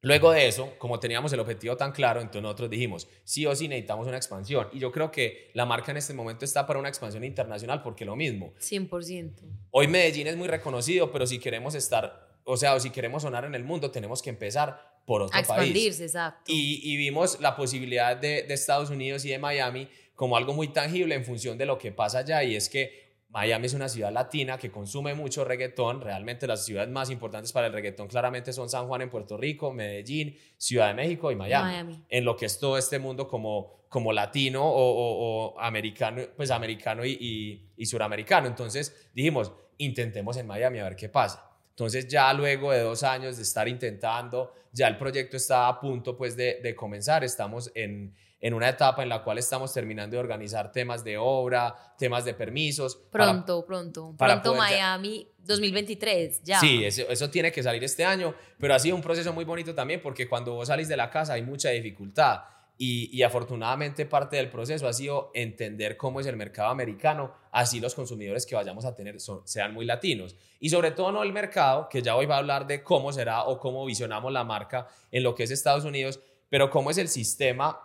[0.05, 3.67] Luego de eso, como teníamos el objetivo tan claro, entonces nosotros dijimos, sí o sí
[3.67, 4.67] necesitamos una expansión.
[4.71, 8.05] Y yo creo que la marca en este momento está para una expansión internacional porque
[8.05, 8.53] lo mismo.
[8.59, 9.33] 100%.
[9.71, 13.45] Hoy Medellín es muy reconocido, pero si queremos estar, o sea, o si queremos sonar
[13.45, 16.01] en el mundo, tenemos que empezar por otro A expandirse, país.
[16.01, 16.51] exacto.
[16.51, 20.69] Y, y vimos la posibilidad de, de Estados Unidos y de Miami como algo muy
[20.69, 24.13] tangible en función de lo que pasa allá y es que Miami es una ciudad
[24.13, 25.99] latina que consume mucho reggaetón.
[25.99, 29.73] Realmente las ciudades más importantes para el reggaetón claramente son San Juan en Puerto Rico,
[29.73, 31.69] Medellín, Ciudad de México y Miami.
[31.71, 32.03] Miami.
[32.07, 36.49] En lo que es todo este mundo como, como latino o, o- o americano, pues
[36.49, 38.47] americano y, y, y suramericano.
[38.47, 41.51] Entonces dijimos, intentemos en Miami a ver qué pasa.
[41.75, 46.15] Entonces ya luego de dos años de estar intentando, ya el proyecto está a punto
[46.15, 47.25] pues de, de comenzar.
[47.25, 51.75] Estamos en, en una etapa en la cual estamos terminando de organizar temas de obra,
[51.97, 52.95] temas de permisos.
[53.11, 54.15] para- Pronto, pronto.
[54.17, 56.59] para pronto poder ya- Miami 2023, ya.
[56.61, 59.75] Sí, eso, eso tiene que salir este año, pero ha sido un proceso muy bonito
[59.75, 62.39] también porque cuando vos salís de la casa hay mucha dificultad
[62.77, 67.79] y, y afortunadamente parte del proceso ha sido entender cómo es el mercado americano, así
[67.79, 70.35] los consumidores que vayamos a tener son- sean muy latinos.
[70.59, 73.43] Y sobre todo no el mercado, que ya hoy va a hablar de cómo será
[73.45, 77.07] o cómo visionamos la marca en lo que es Estados Unidos, pero cómo es el
[77.07, 77.79] sistema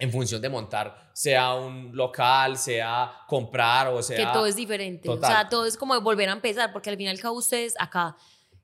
[0.00, 4.16] en función de montar, sea un local, sea comprar o sea...
[4.16, 5.08] que todo es diferente.
[5.08, 5.30] Total.
[5.30, 7.74] O sea, todo es como volver a empezar, porque al fin y al cabo ustedes
[7.80, 8.16] acá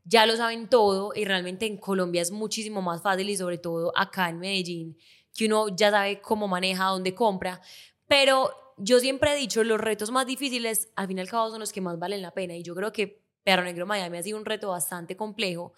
[0.05, 3.91] ya lo saben todo y realmente en Colombia es muchísimo más fácil y sobre todo
[3.97, 4.97] acá en Medellín,
[5.35, 7.61] que uno ya sabe cómo maneja, dónde compra.
[8.07, 11.61] Pero yo siempre he dicho, los retos más difíciles al fin y al cabo son
[11.61, 14.39] los que más valen la pena y yo creo que Perro Negro Miami ha sido
[14.39, 15.75] un reto bastante complejo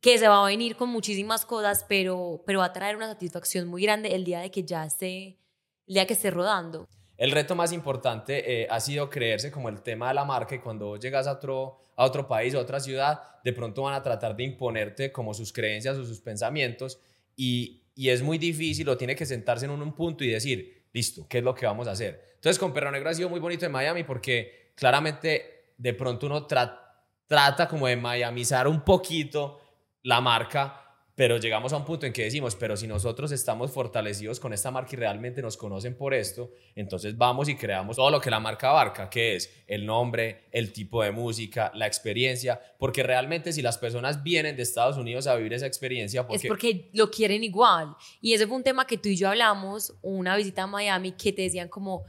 [0.00, 3.68] que se va a venir con muchísimas cosas, pero, pero va a traer una satisfacción
[3.68, 5.38] muy grande el día de que ya esté,
[5.86, 6.88] el día que esté rodando.
[7.18, 10.60] El reto más importante eh, ha sido creerse como el tema de la marca y
[10.60, 14.34] cuando llegas a otro, a otro país, a otra ciudad, de pronto van a tratar
[14.34, 16.98] de imponerte como sus creencias o sus pensamientos
[17.36, 20.86] y, y es muy difícil o tiene que sentarse en un, un punto y decir,
[20.94, 22.30] listo, ¿qué es lo que vamos a hacer?
[22.36, 26.48] Entonces con Perro Negro ha sido muy bonito en Miami porque claramente de pronto uno
[26.48, 26.78] tra-
[27.26, 29.60] trata como de miamizar un poquito
[30.04, 30.89] la marca,
[31.20, 34.70] pero llegamos a un punto en que decimos, pero si nosotros estamos fortalecidos con esta
[34.70, 38.40] marca y realmente nos conocen por esto, entonces vamos y creamos todo lo que la
[38.40, 43.60] marca abarca, que es el nombre, el tipo de música, la experiencia, porque realmente si
[43.60, 47.44] las personas vienen de Estados Unidos a vivir esa experiencia, porque, Es porque lo quieren
[47.44, 47.94] igual.
[48.22, 51.34] Y ese fue un tema que tú y yo hablamos, una visita a Miami, que
[51.34, 52.06] te decían como,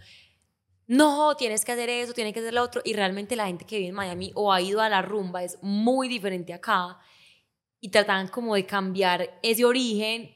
[0.87, 2.81] no, tienes que hacer eso, tienes que hacer lo otro.
[2.85, 5.57] Y realmente la gente que vive en Miami o ha ido a la rumba es
[5.61, 6.97] muy diferente acá.
[7.81, 10.33] Y tratan como de cambiar ese origen.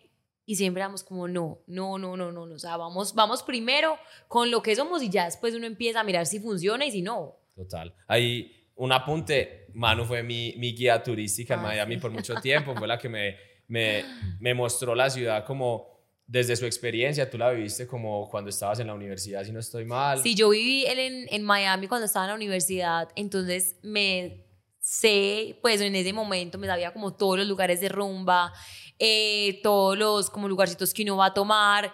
[0.47, 2.55] Y siempre vamos como, no, no, no, no, no, no.
[2.55, 6.03] O sea, vamos, vamos primero con lo que somos y ya después uno empieza a
[6.03, 7.35] mirar si funciona y si no.
[7.55, 7.95] Total.
[8.07, 9.67] Hay un apunte.
[9.73, 12.75] Manu fue mi, mi guía turística en Ah, Miami por mucho tiempo.
[12.75, 14.03] Fue la que me, me,
[14.39, 15.87] me mostró la ciudad como
[16.27, 17.29] desde su experiencia.
[17.29, 20.21] Tú la viviste como cuando estabas en la universidad, si no estoy mal.
[20.21, 24.44] Sí, yo viví en, en Miami cuando estaba en la universidad, entonces me
[24.85, 28.53] sé, pues en ese momento me sabía como todos los lugares de rumba,
[28.99, 31.91] eh, todos los como lugarcitos que uno va a tomar,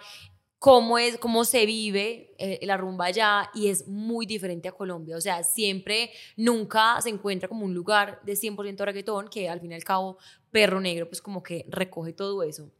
[0.58, 5.16] cómo es, cómo se vive eh, la rumba allá y es muy diferente a Colombia,
[5.16, 9.72] o sea, siempre, nunca se encuentra como un lugar de 100% reggaetón que al fin
[9.72, 10.18] y al cabo
[10.50, 12.70] Perro Negro pues como que recoge todo eso.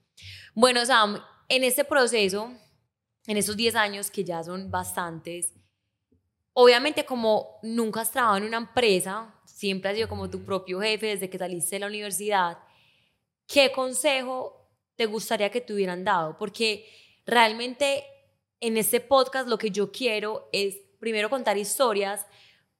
[0.54, 2.52] Bueno, Sam, en este proceso,
[3.26, 5.54] en esos 10 años que ya son bastantes,
[6.52, 11.06] obviamente como nunca has trabajado en una empresa, siempre has sido como tu propio jefe
[11.06, 12.58] desde que saliste de la universidad,
[13.46, 16.36] ¿qué consejo te gustaría que te hubieran dado?
[16.36, 16.84] Porque
[17.24, 18.02] realmente
[18.58, 22.26] en este podcast lo que yo quiero es primero contar historias,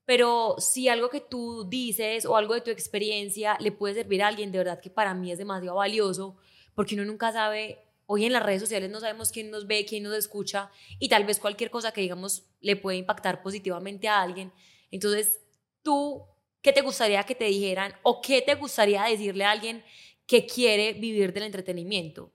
[0.04, 4.26] pero si algo que tú dices o algo de tu experiencia le puede servir a
[4.26, 6.36] alguien, de verdad que para mí es demasiado valioso,
[6.74, 10.02] porque uno nunca sabe, hoy en las redes sociales no sabemos quién nos ve, quién
[10.02, 10.68] nos escucha,
[10.98, 14.52] y tal vez cualquier cosa que digamos le puede impactar positivamente a alguien.
[14.90, 15.40] Entonces,
[15.84, 16.26] tú,
[16.62, 19.84] ¿qué te gustaría que te dijeran o qué te gustaría decirle a alguien
[20.26, 22.30] que quiere vivir del entretenimiento?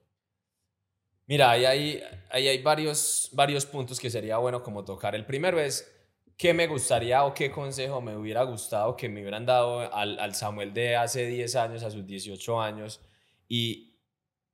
[1.26, 5.14] Mira, ahí hay, ahí hay varios, varios puntos que sería bueno como tocar.
[5.14, 5.90] El primero es,
[6.36, 10.72] ¿qué me gustaría o qué consejo me hubiera gustado que me hubieran dado al, Samuel
[10.72, 13.00] de hace 10 años, a sus 18 años?
[13.46, 13.98] Y,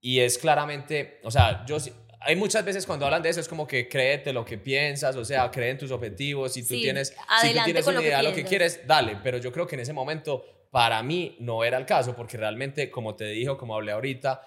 [0.00, 1.78] y es claramente, o sea, yo
[2.24, 5.24] hay muchas veces cuando hablan de eso es como que créete lo que piensas, o
[5.24, 8.06] sea, cree en tus objetivos, si tú Sí, tienes, si tú tienes una lo que
[8.06, 11.36] idea de lo que quieres, dale, pero yo creo que en ese momento para mí
[11.40, 14.42] no era el caso, porque realmente, como te dijo, como hablé ahorita,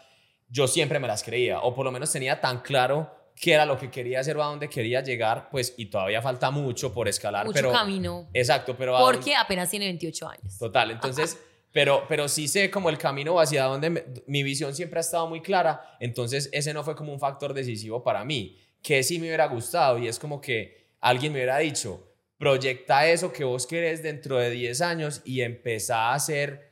[0.50, 3.78] yo siempre me las creía, o por lo menos tenía tan claro qué era lo
[3.78, 7.46] que quería hacer o a dónde quería llegar, pues, y todavía falta mucho por escalar,
[7.46, 7.72] Mucho pero...
[7.72, 8.98] camino, Exacto, pero...
[8.98, 10.58] porque apenas tiene 28 años.
[10.58, 11.40] Total, entonces,
[11.78, 15.28] pero, pero sí sé como el camino hacia donde me- mi visión siempre ha estado
[15.28, 19.28] muy clara, entonces ese no fue como un factor decisivo para mí, que sí me
[19.28, 24.02] hubiera gustado y es como que alguien me hubiera dicho, proyecta eso que vos querés
[24.02, 26.72] dentro de 10 años y empezá a hacer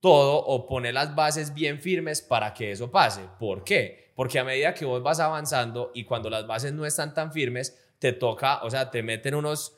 [0.00, 3.20] todo o pone las bases bien firmes para que eso pase.
[3.38, 4.10] ¿Por qué?
[4.16, 7.78] Porque a medida que vos vas avanzando y cuando las bases no están tan firmes,
[8.00, 9.76] te toca, o sea, te meten unos,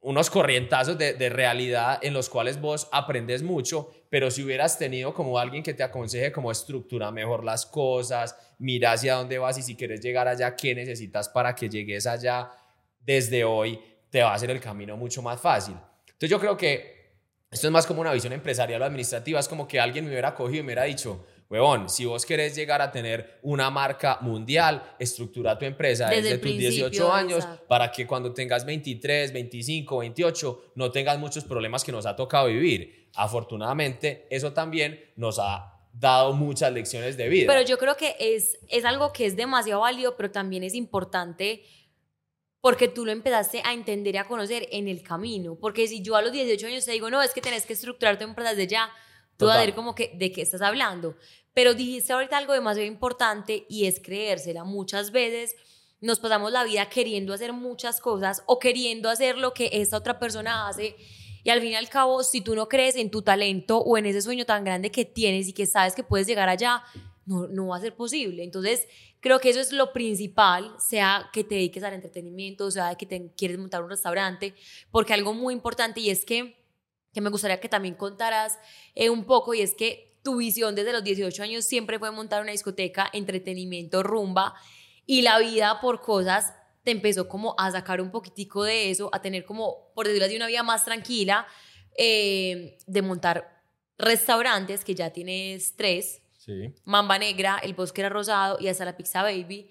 [0.00, 5.12] unos corrientazos de, de realidad en los cuales vos aprendes mucho, pero si hubieras tenido
[5.12, 9.62] como alguien que te aconseje cómo estructura mejor las cosas, mira hacia dónde vas y
[9.62, 12.50] si quieres llegar allá, qué necesitas para que llegues allá
[13.00, 15.76] desde hoy, te va a hacer el camino mucho más fácil.
[16.06, 16.96] Entonces yo creo que
[17.50, 20.34] esto es más como una visión empresarial o administrativa, es como que alguien me hubiera
[20.34, 24.82] cogido y me hubiera dicho, huevón, si vos querés llegar a tener una marca mundial,
[24.98, 30.90] estructura tu empresa desde, tus 18 años para que cuando tengas 23, 25, 28 no
[30.90, 33.08] tengas muchos problemas que nos ha tocado vivir.
[33.14, 37.52] Afortunadamente, eso también nos ha dado muchas lecciones de vida.
[37.52, 41.62] Pero yo creo que es, es algo que es demasiado válido, pero también es importante
[42.60, 45.56] porque tú lo empezaste a entender y a conocer en el camino.
[45.56, 48.18] Porque si yo a los 18 años te digo, no, es que tenés que estructurar
[48.18, 48.90] tu empresa desde ya,
[49.36, 51.16] tú vas a ver como que de qué estás hablando.
[51.54, 54.64] Pero dijiste ahorita algo demasiado importante y es creérsela.
[54.64, 55.54] Muchas veces
[56.00, 60.18] nos pasamos la vida queriendo hacer muchas cosas o queriendo hacer lo que esta otra
[60.18, 60.96] persona hace.
[61.42, 64.06] Y al fin y al cabo, si tú no crees en tu talento o en
[64.06, 66.82] ese sueño tan grande que tienes y que sabes que puedes llegar allá,
[67.24, 68.42] no, no va a ser posible.
[68.42, 68.86] Entonces,
[69.20, 73.32] creo que eso es lo principal, sea que te dediques al entretenimiento, sea que te
[73.36, 74.54] quieres montar un restaurante,
[74.90, 76.56] porque algo muy importante y es que,
[77.16, 78.58] que me gustaría que también contaras
[78.94, 82.42] eh, un poco y es que tu visión desde los 18 años siempre fue montar
[82.42, 84.54] una discoteca, entretenimiento, rumba
[85.06, 86.52] y la vida por cosas
[86.84, 90.36] te empezó como a sacar un poquitico de eso, a tener como, por decirlo así,
[90.36, 91.46] una vida más tranquila,
[91.96, 93.62] eh, de montar
[93.96, 96.20] restaurantes, que ya tienes tres,
[96.84, 99.70] Mamba Negra, El Bosque era Rosado y hasta la Pizza Baby.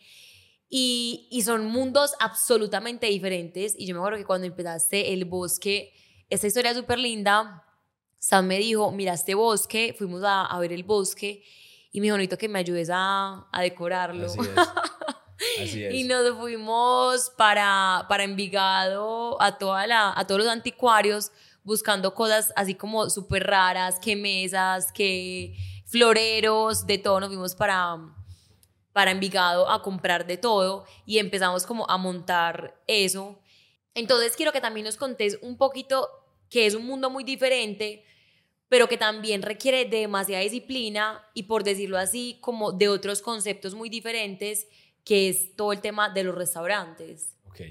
[0.68, 3.76] Y, y, son mundos absolutamente diferentes.
[3.78, 5.94] Y yo me acuerdo que cuando empezaste El Bosque,
[6.30, 7.64] esta historia es súper linda.
[8.20, 11.44] Sam me dijo, mira este bosque, fuimos a, a ver el bosque
[11.92, 14.26] y me dijo, necesito que me ayudes a, a decorarlo.
[14.26, 14.48] Así es.
[15.64, 15.94] Así es.
[15.94, 21.32] y nos fuimos para, para Envigado, a, toda la, a todos los anticuarios,
[21.64, 27.98] buscando cosas así como súper raras, que mesas, que floreros, de todo, nos fuimos para,
[28.92, 33.40] para Envigado a comprar de todo y empezamos como a montar eso.
[33.96, 36.10] Entonces quiero que también nos contés un poquito
[36.50, 38.04] que es un mundo muy diferente,
[38.70, 43.74] pero que también requiere de demasiada disciplina y por decirlo así, como de otros conceptos
[43.74, 44.68] muy diferentes,
[45.04, 47.36] que es todo el tema de los restaurantes.
[47.46, 47.62] Ok.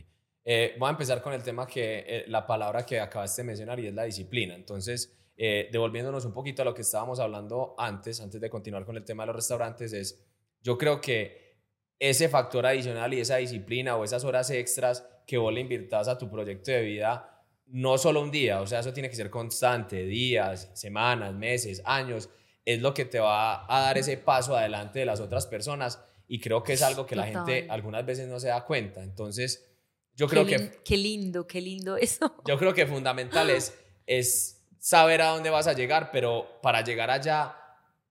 [0.44, 3.80] Eh, voy a empezar con el tema que eh, la palabra que acabaste de mencionar
[3.80, 4.54] y es la disciplina.
[4.54, 8.96] Entonces, eh, devolviéndonos un poquito a lo que estábamos hablando antes, antes de continuar con
[8.96, 10.22] el tema de los restaurantes, es
[10.62, 11.56] yo creo que
[11.98, 16.18] ese factor adicional y esa disciplina o esas horas extras que vos le inviertas a
[16.18, 20.04] tu proyecto de vida, no solo un día, o sea, eso tiene que ser constante,
[20.04, 22.28] días, semanas, meses, años,
[22.64, 26.40] es lo que te va a dar ese paso adelante de las otras personas y
[26.40, 29.02] creo que es algo que la gente algunas veces no se da cuenta.
[29.02, 29.66] Entonces,
[30.14, 30.80] yo creo que...
[30.84, 32.34] Qué lindo, qué lindo eso.
[32.46, 33.74] Yo creo que fundamental es,
[34.06, 37.56] es saber a dónde vas a llegar, pero para llegar allá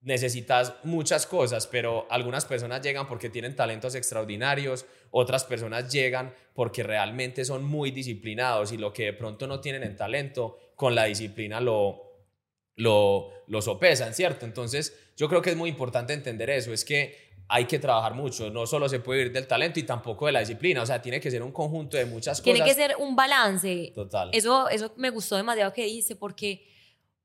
[0.02, 6.82] necesitas muchas cosas, pero algunas personas llegan porque tienen talentos extraordinarios, otras personas llegan porque
[6.82, 11.06] realmente son muy disciplinados y lo que de pronto no tienen en talento, con la
[11.06, 12.02] disciplina lo,
[12.76, 14.45] lo, lo sopesan, ¿cierto?
[14.45, 18.49] Entonces yo creo que es muy importante entender eso, es que hay que trabajar mucho,
[18.49, 21.19] no solo se puede ir del talento y tampoco de la disciplina, o sea, tiene
[21.19, 22.43] que ser un conjunto de muchas cosas.
[22.43, 23.91] Tiene que ser un balance.
[23.93, 24.32] Total.
[24.34, 26.67] Eso, eso me gustó demasiado que dice, porque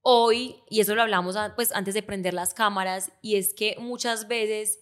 [0.03, 4.29] hoy, y eso lo hablamos pues antes de prender las cámaras, y es que muchas
[4.29, 4.81] veces,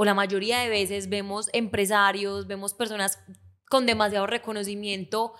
[0.00, 3.18] o la mayoría de veces, vemos empresarios, vemos personas
[3.68, 5.34] con demasiado reconocimiento,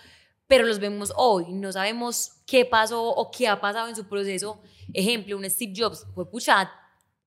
[0.47, 4.61] pero los vemos hoy, no sabemos qué pasó o qué ha pasado en su proceso.
[4.93, 6.71] Ejemplo, un Steve Jobs, fue pucha,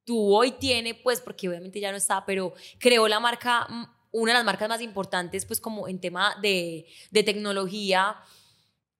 [0.04, 4.34] tú hoy tiene, pues, porque obviamente ya no está, pero creó la marca, mm, una
[4.34, 8.16] de las marcas más importantes, pues, como en tema de, de tecnología,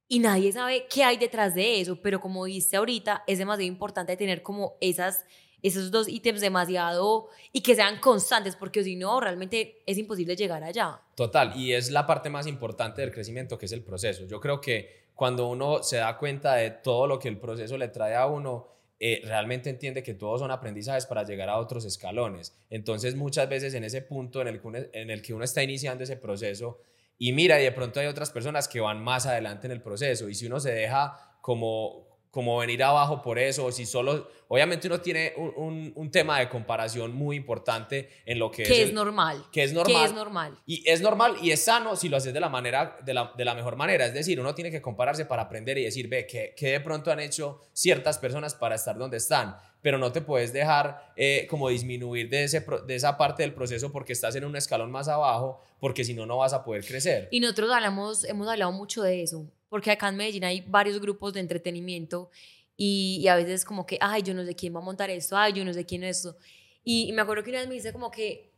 [0.08, 4.18] y nadie sabe qué hay detrás de eso, pero como dice ahorita, es demasiado importante
[4.18, 5.24] tener como esas,
[5.64, 10.64] esos dos ítems demasiado y que sean constantes, porque si no, realmente es imposible llegar
[10.64, 11.00] allá.
[11.16, 14.26] Total, y es la parte más importante del crecimiento, que es el proceso.
[14.26, 17.88] Yo creo que cuando uno se da cuenta de todo lo que el proceso le
[17.88, 18.68] trae a uno,
[19.00, 22.56] eh, realmente entiende que todos son aprendizajes para llegar a otros escalones.
[22.70, 25.64] Entonces muchas veces en ese punto en el, que uno, en el que uno está
[25.64, 26.80] iniciando ese proceso
[27.18, 30.30] y mira, y de pronto hay otras personas que van más adelante en el proceso
[30.30, 35.00] y si uno se deja como como venir abajo por eso, si solo, obviamente uno
[35.00, 39.46] tiene un, un, tema de comparación muy importante en lo que, que es, es normal.
[39.52, 39.96] Que es normal.
[39.96, 40.60] Que es normal.
[40.66, 43.46] Y es normal y es sano si lo haces de la manera, de la, de
[43.46, 44.08] la mejor manera.
[44.08, 47.12] Es decir, uno tiene que compararse para aprender y decir, ve, ¿qué, qué de pronto
[47.12, 49.56] han hecho ciertas personas para estar donde están?
[49.84, 53.92] pero no te puedes dejar eh, como disminuir de, ese, de esa parte del proceso
[53.92, 57.28] porque estás en un escalón más abajo, porque si no, no vas a poder crecer.
[57.32, 61.34] Y nosotros hablamos, hemos hablado mucho de eso, porque acá en Medellín hay varios grupos
[61.34, 62.30] de entretenimiento
[62.78, 65.52] y, a veces como que, ay, yo no sé quién va a montar esto, ay,
[65.52, 66.38] yo no sé quién es esto.
[66.84, 68.52] Y, me acuerdo que una vez me dice como que,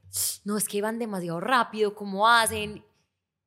[0.44, 2.84] no, es que van demasiado rápido, ¿cómo hacen?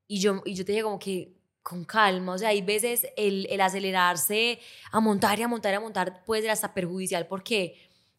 [0.07, 3.47] Y yo, y yo te dije como que, con calma, o sea, hay veces el,
[3.51, 4.61] el acelerarse
[4.91, 7.77] a montar y a montar y a montar puede ser hasta perjudicial porque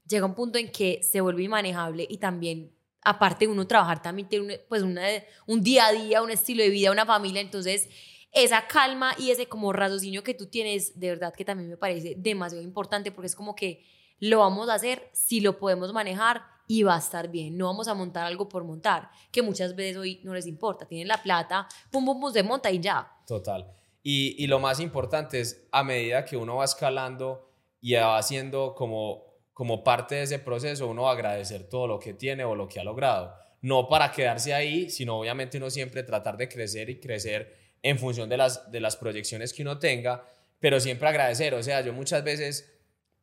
[0.07, 2.71] llega un punto en que se vuelve inmanejable y también
[3.01, 5.01] aparte uno trabajar también tiene un, pues una,
[5.47, 7.89] un día a día, un estilo de vida, una familia, entonces
[8.31, 12.15] esa calma y ese como raciocinio que tú tienes, de verdad que también me parece
[12.17, 13.85] demasiado importante porque es como que
[14.19, 17.57] lo vamos a hacer si lo podemos manejar y va a estar bien.
[17.57, 20.85] No vamos a montar algo por montar, que muchas veces hoy no les importa.
[20.85, 23.11] Tienen la plata, pum, pum, pum, se monta y ya.
[23.25, 23.65] Total.
[24.03, 27.49] Y, y lo más importante es a medida que uno va escalando
[27.81, 29.23] y va haciendo como,
[29.53, 32.67] como parte de ese proceso, uno va a agradecer todo lo que tiene o lo
[32.67, 33.33] que ha logrado.
[33.61, 38.29] No para quedarse ahí, sino obviamente uno siempre tratar de crecer y crecer en función
[38.29, 40.25] de las, de las proyecciones que uno tenga,
[40.59, 41.53] pero siempre agradecer.
[41.53, 42.79] O sea, yo muchas veces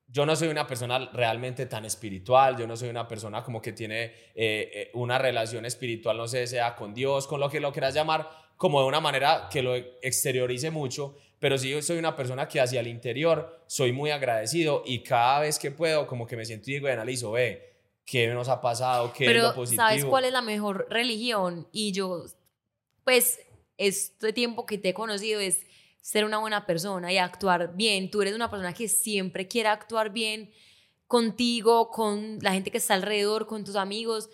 [0.08, 3.72] yo no soy una persona realmente tan espiritual, yo no soy una persona como que
[3.72, 7.72] tiene eh, eh, una relación espiritual, no sé, sea con Dios, con lo que lo
[7.72, 12.48] quieras llamar, como de una manera que lo exteriorice mucho, pero sí soy una persona
[12.48, 16.44] que hacia el interior soy muy agradecido y cada vez que puedo como que me
[16.44, 19.12] siento y digo y analizo, ve, ¿qué nos ha pasado?
[19.12, 19.82] ¿Qué pero, es lo positivo?
[19.82, 21.68] ¿sabes cuál es la mejor religión?
[21.72, 22.24] Y yo,
[23.04, 23.40] pues,
[23.78, 25.66] este tiempo que te he conocido es
[26.00, 28.10] ser una buena persona y actuar bien.
[28.10, 30.50] Tú eres una persona que siempre quiere actuar bien
[31.06, 34.30] contigo, con la gente que está alrededor, con tus amigos.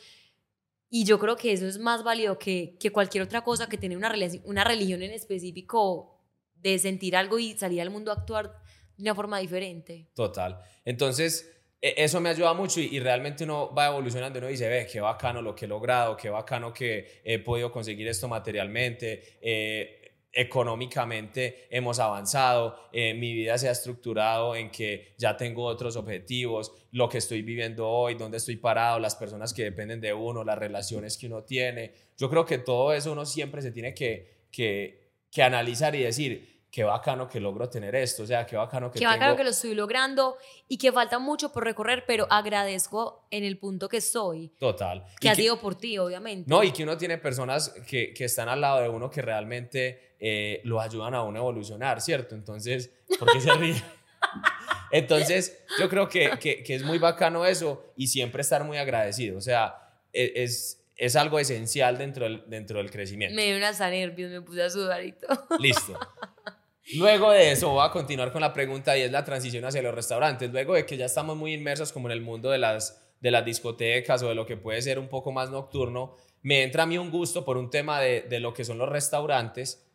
[0.90, 3.96] Y yo creo que eso es más válido que, que cualquier otra cosa que tener
[3.96, 4.12] una,
[4.44, 6.20] una religión en específico
[6.56, 8.54] de sentir algo y salir al mundo a actuar
[8.96, 10.10] de una forma diferente.
[10.14, 10.58] Total.
[10.84, 11.50] Entonces,
[11.82, 15.52] eso me ayuda mucho y, realmente uno va evolucionando, uno dice, ve, qué bacano lo
[15.52, 19.38] que he logrado, qué bacano que he podido conseguir esto materialmente.
[19.42, 19.98] Eh,
[20.34, 26.72] económicamente hemos avanzado, eh, mi vida se ha estructurado en que ya tengo otros objetivos,
[26.92, 30.56] lo que estoy viviendo hoy, dónde estoy parado, las personas que dependen de uno, las
[30.56, 31.92] relaciones que uno tiene.
[32.16, 36.84] Yo creo que todo eso uno siempre se tiene que, que analizar y decir, qué
[36.84, 39.74] bacano que logro tener esto, o sea, qué bacano que Qué bacano que lo estoy
[39.74, 44.48] logrando y que falta mucho por recorrer, pero agradezco en el punto que estoy.
[44.58, 45.04] Total.
[45.20, 46.48] Que ha sido por ti, obviamente.
[46.48, 50.14] No, y que uno tiene personas que, que están al lado de uno que realmente
[50.18, 52.34] eh, lo ayudan a uno a evolucionar, ¿cierto?
[52.34, 53.74] Entonces, ¿por qué se ríe?
[54.90, 59.36] Entonces, yo creo que, que, que, es muy bacano eso y siempre estar muy agradecido,
[59.36, 59.74] o sea,
[60.12, 63.34] e, es, es algo esencial dentro del, dentro del crecimiento.
[63.34, 65.46] Me dio una nervios, me puse a sudar y todo.
[65.58, 65.98] Listo.
[66.94, 69.94] Luego de eso voy a continuar con la pregunta y es la transición hacia los
[69.94, 70.50] restaurantes.
[70.50, 73.44] Luego de que ya estamos muy inmersos como en el mundo de las, de las
[73.44, 76.98] discotecas o de lo que puede ser un poco más nocturno, me entra a mí
[76.98, 79.88] un gusto por un tema de, de lo que son los restaurantes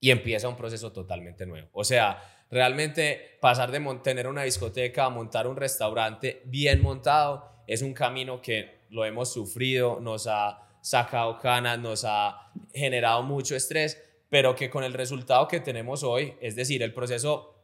[0.00, 1.68] y empieza un proceso totalmente nuevo.
[1.72, 7.82] O sea, realmente pasar de tener una discoteca a montar un restaurante bien montado es
[7.82, 13.98] un camino que lo hemos sufrido, nos ha sacado canas, nos ha generado mucho estrés,
[14.34, 17.54] pero que con el resultado que tenemos hoy, es decir, el proceso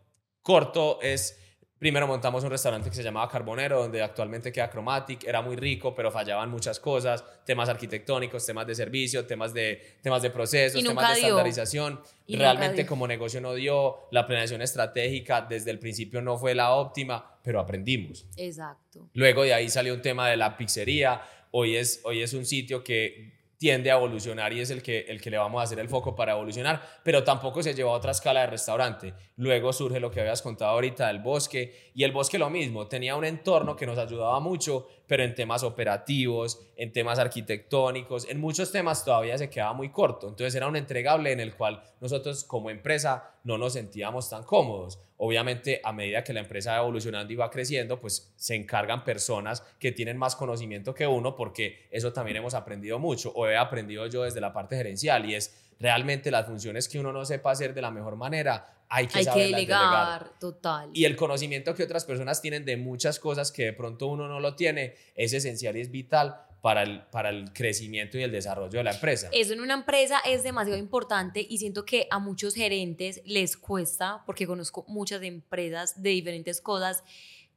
[0.40, 1.36] corto es,
[1.80, 5.92] primero montamos un restaurante que se llamaba Carbonero, donde actualmente queda Chromatic, era muy rico,
[5.96, 11.08] pero fallaban muchas cosas, temas arquitectónicos, temas de servicio, temas de, temas de procesos, temas
[11.12, 12.00] de estandarización.
[12.28, 17.36] Realmente como negocio no dio, la planeación estratégica desde el principio no fue la óptima,
[17.42, 18.26] pero aprendimos.
[18.36, 19.08] Exacto.
[19.14, 22.84] Luego de ahí salió un tema de la pizzería, hoy es, hoy es un sitio
[22.84, 25.88] que tiende a evolucionar y es el que, el que le vamos a hacer el
[25.90, 29.12] foco para evolucionar, pero tampoco se lleva a otra escala de restaurante.
[29.36, 33.16] Luego surge lo que habías contado ahorita del bosque y el bosque lo mismo, tenía
[33.16, 38.70] un entorno que nos ayudaba mucho, pero en temas operativos, en temas arquitectónicos, en muchos
[38.70, 40.28] temas todavía se quedaba muy corto.
[40.28, 45.00] Entonces era un entregable en el cual nosotros como empresa no nos sentíamos tan cómodos.
[45.16, 49.64] Obviamente, a medida que la empresa va evolucionando y va creciendo, pues se encargan personas
[49.80, 54.06] que tienen más conocimiento que uno, porque eso también hemos aprendido mucho, o he aprendido
[54.06, 57.74] yo desde la parte gerencial, y es realmente las funciones que uno no sepa hacer
[57.74, 60.90] de la mejor manera, hay que, hay que delegar, total.
[60.92, 64.40] Y el conocimiento que otras personas tienen de muchas cosas que de pronto uno no
[64.40, 68.78] lo tiene es esencial y es vital para el, para el crecimiento y el desarrollo
[68.78, 69.28] de la empresa.
[69.32, 74.24] Eso en una empresa es demasiado importante y siento que a muchos gerentes les cuesta,
[74.26, 77.04] porque conozco muchas empresas de diferentes cosas,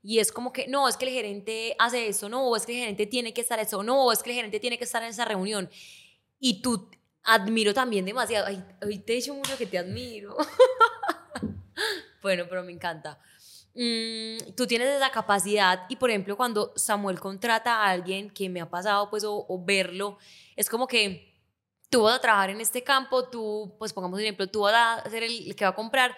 [0.04, 2.80] y es como que, no, es que el gerente hace eso, no, es que el
[2.80, 5.26] gerente tiene que estar eso, no, es que el gerente tiene que estar en esa
[5.26, 5.70] reunión.
[6.40, 6.90] Y tú
[7.24, 8.46] admiro también demasiado.
[8.48, 10.36] Ay, hoy te he dicho mucho que te admiro.
[12.22, 13.20] bueno, pero me encanta.
[13.76, 18.62] Mm, tú tienes esa capacidad y por ejemplo cuando Samuel contrata a alguien que me
[18.62, 20.20] ha pasado pues o, verlo,
[20.56, 21.34] es como que
[21.90, 25.10] tú vas a trabajar en este campo, tú pues pongamos un ejemplo, tú vas a
[25.10, 26.16] ser el que va a comprar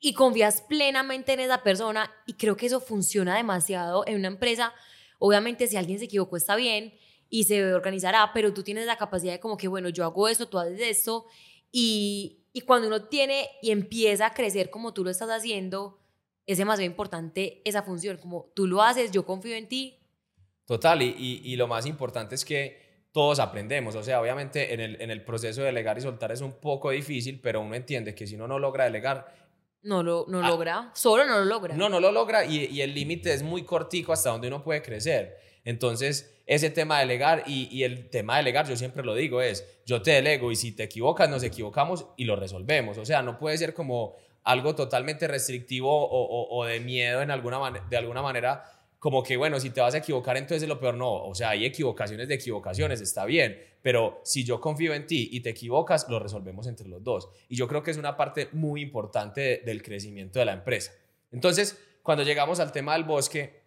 [0.00, 4.72] y confías plenamente en esa persona y creo que eso funciona demasiado en una empresa.
[5.18, 6.94] Obviamente si alguien se equivocó está bien
[7.28, 10.48] y se organizará, pero tú tienes la capacidad de como que bueno, yo hago esto,
[10.48, 11.26] tú haces esto
[11.72, 15.98] y, y cuando uno tiene y empieza a crecer como tú lo estás haciendo,
[16.46, 19.98] es demasiado importante esa función, como tú lo haces, yo confío en ti.
[20.64, 25.02] Total, y, y, lo más importante es que todos aprendemos, o sea, obviamente en el,
[25.02, 28.26] en el proceso de delegar y soltar es un poco difícil, pero uno entiende que
[28.26, 29.34] si uno no logra delegar...
[29.82, 31.76] No lo no ah, logra, solo no lo logra.
[31.76, 34.80] No, no lo logra y, y el límite es muy cortico hasta donde uno puede
[34.80, 35.36] crecer.
[35.62, 39.42] Entonces, ese tema de delegar y, y, el tema de delegar, yo siempre lo digo,
[39.42, 42.98] es yo te delego y si te equivocas, nos equivocamos y lo resolvemos.
[42.98, 44.14] O sea, no puede ser como
[44.46, 47.58] algo totalmente restrictivo o, de miedo en alguna
[47.90, 48.62] de alguna manera,
[49.00, 50.94] como que, bueno, si te vas a equivocar, entonces es lo peor.
[50.94, 55.28] No, o sea, hay equivocaciones de equivocaciones, está bien, pero si yo confío en ti
[55.32, 57.28] y te equivocas, lo resolvemos entre los dos.
[57.48, 60.92] Y yo creo que es una parte muy importante del crecimiento de la empresa.
[61.32, 63.65] Entonces, cuando llegamos al tema del bosque,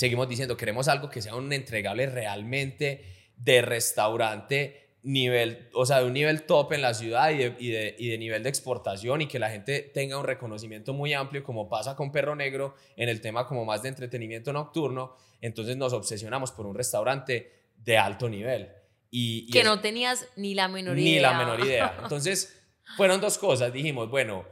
[0.00, 3.04] seguimos diciendo, queremos algo que sea un entregable realmente
[3.36, 7.68] de restaurante nivel, o sea, de un nivel top en la ciudad y de, y,
[7.68, 11.44] de, y de, nivel de exportación y que la gente tenga un reconocimiento muy amplio,
[11.44, 15.92] como pasa con Perro Negro en el tema como más de entretenimiento nocturno, entonces nos
[15.92, 18.70] obsesionamos por un restaurante de alto nivel.
[19.10, 21.12] Y, que no tenías ni la menor idea.
[21.12, 21.98] Ni la menor idea.
[22.02, 22.56] Entonces,
[22.96, 23.72] fueron dos cosas.
[23.72, 24.46] Dijimos, bueno,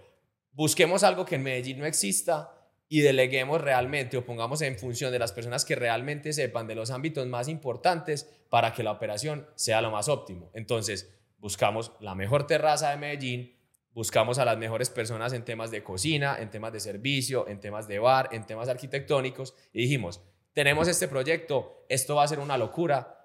[0.53, 2.58] busquemos algo que en Medellín no exista
[2.89, 6.91] y deleguemos realmente o pongamos en función de las personas que realmente sepan de los
[6.91, 10.51] ámbitos más importantes para que la operación sea lo más óptimo.
[10.55, 13.57] Entonces, buscamos la mejor terraza de Medellín,
[13.93, 17.89] buscamos a las mejores personas en temas de cocina, en temas de servicio, en temas
[17.89, 20.22] de bar, en temas arquitectónicos y dijimos,
[20.55, 23.18] tenemos este proyecto, esto va a ser una locura,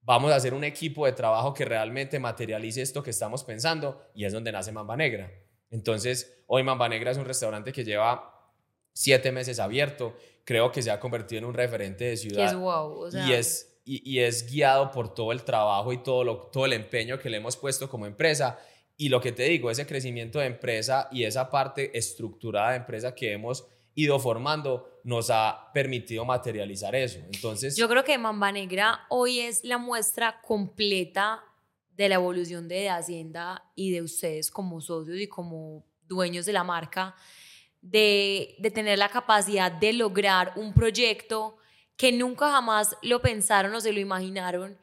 [0.00, 4.24] vamos a hacer un equipo de trabajo que realmente materialice esto que estamos pensando y
[4.24, 5.30] es donde nace Mamba Negra.
[5.70, 8.33] Entonces, hoy Mamba Negra es un restaurante que lleva
[8.94, 12.46] siete meses abierto, creo que se ha convertido en un referente de ciudad.
[12.46, 16.64] es wow, y, es, y, es guiado por todo el trabajo y todo, lo, todo
[16.64, 18.58] el empeño que le hemos puesto como empresa.
[18.96, 23.14] Y lo que te digo, ese crecimiento de empresa y esa parte estructurada de empresa
[23.14, 23.66] que hemos
[23.96, 27.18] ido formando nos ha permitido materializar eso.
[27.32, 31.42] Entonces, yo creo que Mamba Negra hoy es la muestra completa
[31.90, 36.64] de la evolución de Hacienda y de ustedes como socios y como dueños de la
[36.64, 37.14] marca
[37.84, 41.56] de, tener la capacidad de lograr un proyecto
[41.96, 44.76] que nunca jamás lo pensaron o se lo imaginaron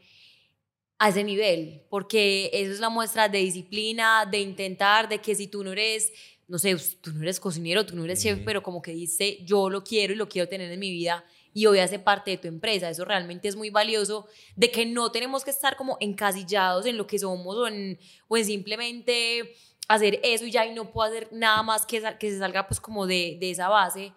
[0.99, 5.47] a ese nivel, porque eso es la muestra de disciplina, de intentar, de que si
[5.47, 6.13] tú no eres,
[6.47, 9.67] no sé, tú no eres cocinero, tú no eres chef, pero como que dice, yo
[9.69, 11.25] lo quiero y lo quiero tener en mi vida
[11.55, 12.89] y hoy hace parte de tu empresa.
[12.89, 17.07] Eso realmente es muy valioso, de que no tenemos que estar como encasillados en lo
[17.07, 19.55] que somos o en, o en simplemente
[19.93, 22.79] hacer eso y ya y no puedo hacer nada más que, que se salga pues
[22.79, 24.13] como de, de esa base,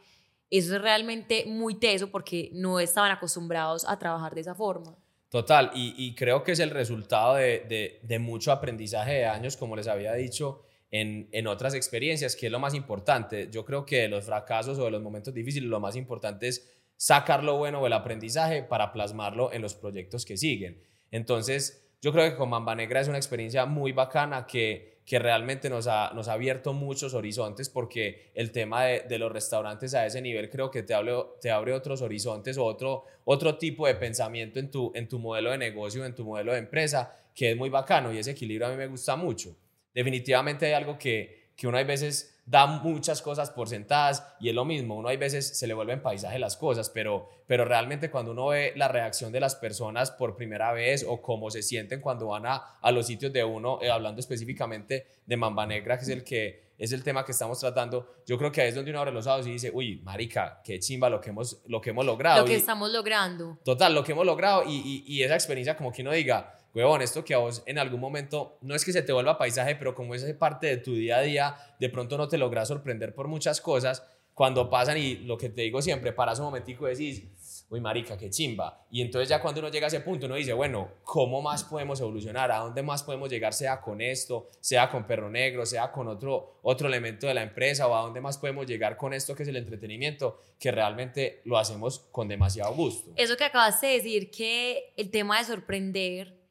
[0.50, 4.96] eso es realmente muy teso porque no estaban acostumbrados a trabajar de esa forma.
[5.28, 9.56] Total, y, y creo que es el resultado de, de, de, mucho aprendizaje de años,
[9.56, 10.62] como les había dicho,
[10.92, 13.48] en, en, otras experiencias, que es lo más importante.
[13.50, 16.70] Yo creo que de los fracasos o de los momentos difíciles, lo más importante es
[16.96, 20.80] sacar lo bueno del aprendizaje para plasmarlo en los proyectos que siguen.
[21.10, 25.68] Entonces, yo creo que con Mamba Negra es una experiencia muy bacana que que realmente
[25.68, 30.06] nos ha, nos ha abierto muchos horizontes porque el tema de, de, los restaurantes a
[30.06, 33.94] ese nivel creo que te, abre, te abre otros horizontes o otro, otro tipo de
[33.96, 37.56] pensamiento en tu, en tu modelo de negocio, en tu modelo de empresa, que es
[37.56, 39.54] muy bacano y ese equilibrio a mí me gusta mucho.
[39.92, 44.54] Definitivamente hay algo que, que uno hay veces da muchas cosas por sentadas y es
[44.54, 48.32] lo mismo, uno hay veces se le vuelven paisaje las cosas, pero, pero realmente cuando
[48.32, 52.28] uno ve la reacción de las personas por primera vez o cómo se sienten cuando
[52.28, 56.10] van a, a los sitios de uno, eh, hablando específicamente de Mamba Negra, que es
[56.10, 58.98] el que es el tema que estamos tratando, yo creo que ahí es donde uno
[58.98, 62.04] abre los ojos y dice, uy, marica, qué chimba lo que hemos, lo que hemos
[62.04, 62.40] logrado.
[62.40, 63.58] Lo que estamos logrando.
[63.64, 67.02] Total, lo que hemos logrado y, y, y esa experiencia como que uno diga, huevón,
[67.02, 69.94] esto que a vos en algún momento, no es que se te vuelva paisaje, pero
[69.94, 73.28] como es parte de tu día a día, de pronto no te logras sorprender por
[73.28, 74.02] muchas cosas,
[74.34, 78.18] cuando pasan y lo que te digo siempre, paras un momentico y decís, uy, marica,
[78.18, 78.84] qué chimba.
[78.90, 82.00] Y entonces ya cuando uno llega a ese punto, uno dice, bueno, ¿cómo más podemos
[82.00, 82.50] evolucionar?
[82.50, 83.52] ¿A dónde más podemos llegar?
[83.52, 87.86] Sea con esto, sea con Perro Negro, sea con otro, otro elemento de la empresa,
[87.86, 91.56] o a dónde más podemos llegar con esto que es el entretenimiento, que realmente lo
[91.56, 93.12] hacemos con demasiado gusto.
[93.14, 96.43] Eso que acabas de decir, que el tema de sorprender,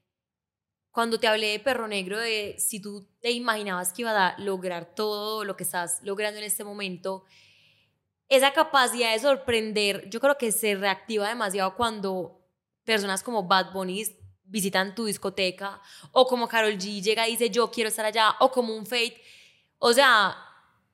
[0.93, 4.93] cuando te hablé de Perro Negro, de si tú te imaginabas que iba a lograr
[4.93, 7.25] todo lo que estás logrando en este momento,
[8.29, 12.45] esa capacidad de sorprender, yo creo que se reactiva demasiado cuando
[12.83, 14.03] personas como Bad Bunny
[14.43, 15.81] visitan tu discoteca,
[16.11, 19.19] o como Carol G llega y dice, yo quiero estar allá, o como un Fate.
[19.79, 20.37] O sea,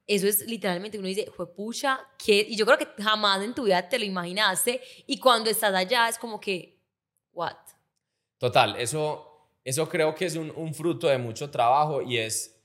[0.07, 3.63] eso es literalmente, uno dice, fue pucha, que y yo creo que jamás en tu
[3.63, 6.79] vida te lo imaginaste, y cuando estás allá es como que,
[7.33, 7.57] what?
[8.37, 9.28] Total, eso,
[9.69, 12.59] eso creo que es un, fruto de mucho trabajo y es,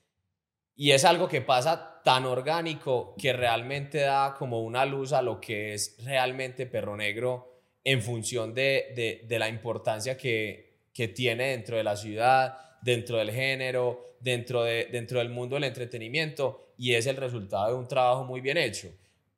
[0.75, 5.39] y es algo que pasa tan orgánico que realmente da como una luz a lo
[5.39, 11.77] que es realmente Perro Negro en función de, de, la importancia que, que, tiene dentro
[11.77, 17.07] de la ciudad, dentro del género, dentro, de, dentro del mundo del entretenimiento y es
[17.07, 18.89] el resultado de un trabajo muy bien hecho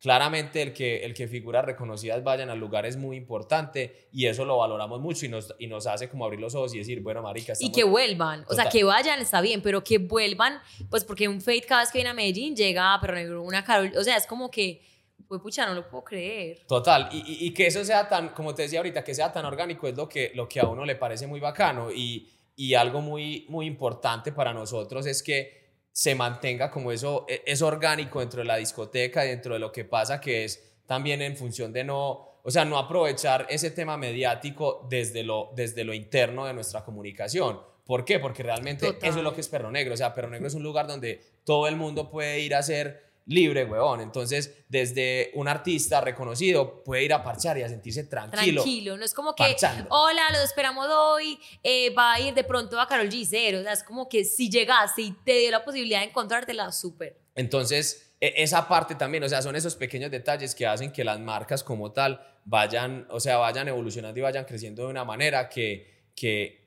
[0.01, 4.59] claramente el que, el que figuras reconocidas vayan a lugares muy importante y eso lo
[4.59, 7.55] valoramos mucho y nos, y nos hace como abrir los ojos y decir, bueno, marica,
[7.59, 11.41] Y que vuelvan, o sea, que vayan está bien, pero que vuelvan, pues porque un
[11.41, 14.51] Fate cada vez que viene a Medellín llega, pero una Carol, o sea, es como
[14.51, 14.83] que,
[15.27, 16.61] pues pucha, no lo puedo creer.
[16.69, 19.89] Total, y, y, que eso sea tan, como te decía ahorita, que sea tan orgánico
[19.89, 23.45] es lo que, lo que a uno le parece muy bacano y, y algo muy,
[23.49, 25.66] muy importante para nosotros es que
[25.97, 29.87] se mantenga como eso, e, es orgánico dentro de la discoteca, dentro de lo que
[29.87, 34.87] pasa, que es también en función de no, o sea, no aprovechar ese tema mediático
[34.91, 37.63] desde lo, desde lo interno de nuestra comunicación.
[37.87, 38.19] ¿Por qué?
[38.19, 39.95] Porque realmente eso es lo que es Perro Negro.
[39.95, 43.03] O sea, Perro Negro es un lugar donde todo el mundo puede ir a hacer
[43.27, 44.01] libre, huevón.
[44.01, 48.63] Entonces, desde un artista reconocido puede ir a parchar y a sentirse tranquilo.
[48.63, 49.57] Tranquilo, no es como que,
[49.91, 53.61] hola, lo esperamos hoy, eh, va a ir de pronto a Carol Gisero.
[53.61, 57.19] O sea, es como que si llegaste y te dio la posibilidad de encontrártela, súper.
[57.35, 61.19] Entonces, e, esa parte también, o sea, son esos pequeños detalles que hacen que las
[61.19, 66.11] marcas como tal vayan, o sea, vayan evolucionando y vayan creciendo de una manera que,
[66.15, 66.65] que,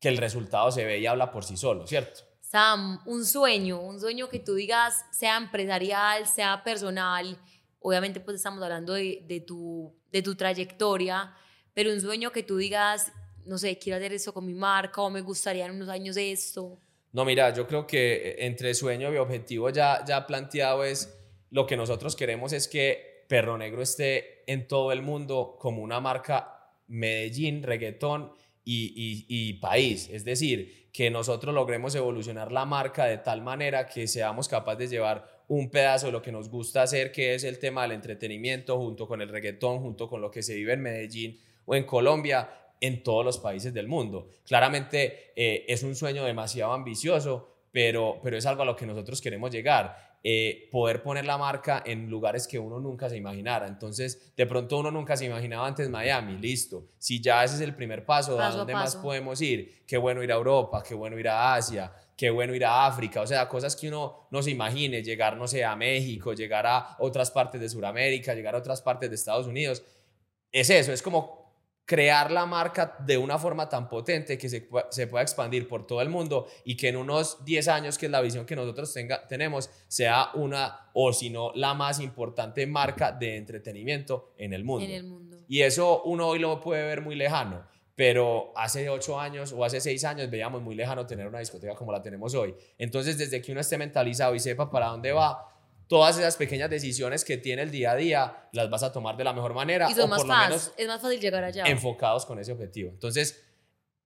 [0.00, 2.31] que el resultado se ve y habla por sí solo, ¿cierto?
[2.52, 7.38] Sam, un sueño, un sueño que tú digas, sea empresarial, sea personal,
[7.80, 11.34] obviamente pues estamos hablando de, tu, de tu trayectoria,
[11.72, 13.10] pero un sueño que tú digas,
[13.46, 16.78] no sé, quiero hacer eso con mi marca o me gustaría en unos años esto.
[17.12, 21.10] No, mira, yo creo que entre sueño y objetivo ya, ya planteado es
[21.48, 26.00] lo que nosotros queremos es que Perro Negro esté en todo el mundo como una
[26.00, 28.30] marca Medellín, reggaetón
[28.64, 30.08] y, país.
[30.12, 34.96] Es decir, que nosotros logremos evolucionar la marca de tal manera que seamos capaces de
[34.96, 38.78] llevar un pedazo de lo que nos gusta hacer, que es el tema del entretenimiento,
[38.78, 42.50] junto con el reggaetón, junto con lo que se vive en Medellín o en Colombia,
[42.80, 44.28] en todos los países del mundo.
[44.44, 49.20] Claramente eh, es un sueño demasiado ambicioso, pero, pero es algo a lo que nosotros
[49.20, 50.11] queremos llegar.
[50.24, 53.66] Eh, poder poner la marca en lugares que uno nunca se imaginara.
[53.66, 56.90] Entonces, de pronto uno nunca se imaginaba antes Miami, listo.
[56.96, 59.82] Si ya ese es el primer paso, ¿a dónde más podemos ir?
[59.84, 63.20] Qué bueno ir a Europa, qué bueno ir a Asia, qué bueno ir a África,
[63.20, 66.96] o sea, cosas que uno no se imagine, llegar, no sé, a México, llegar a
[67.00, 69.82] otras partes de Sudamérica, llegar a otras partes de Estados Unidos.
[70.52, 71.41] Es eso, es como
[71.84, 76.00] crear la marca de una forma tan potente que se, se, pueda expandir por todo
[76.00, 79.26] el mundo y que en unos 10 años, que es la visión que nosotros tenga,
[79.26, 84.84] tenemos, sea una o si no la más importante marca de entretenimiento en el mundo.
[84.84, 85.38] En el mundo.
[85.48, 89.80] Y eso uno hoy lo puede ver muy lejano, pero hace 8 años o hace
[89.80, 92.54] 6 años veíamos muy lejano tener una discoteca como la tenemos hoy.
[92.78, 95.51] Entonces, desde que uno esté mentalizado y sepa para dónde va,
[95.92, 99.24] todas esas pequeñas decisiones que tiene el día a día las vas a tomar de
[99.24, 99.90] la mejor manera.
[99.90, 101.64] Y son más fácil, es más fácil llegar allá.
[101.66, 102.88] Enfocados con ese objetivo.
[102.88, 103.44] Entonces,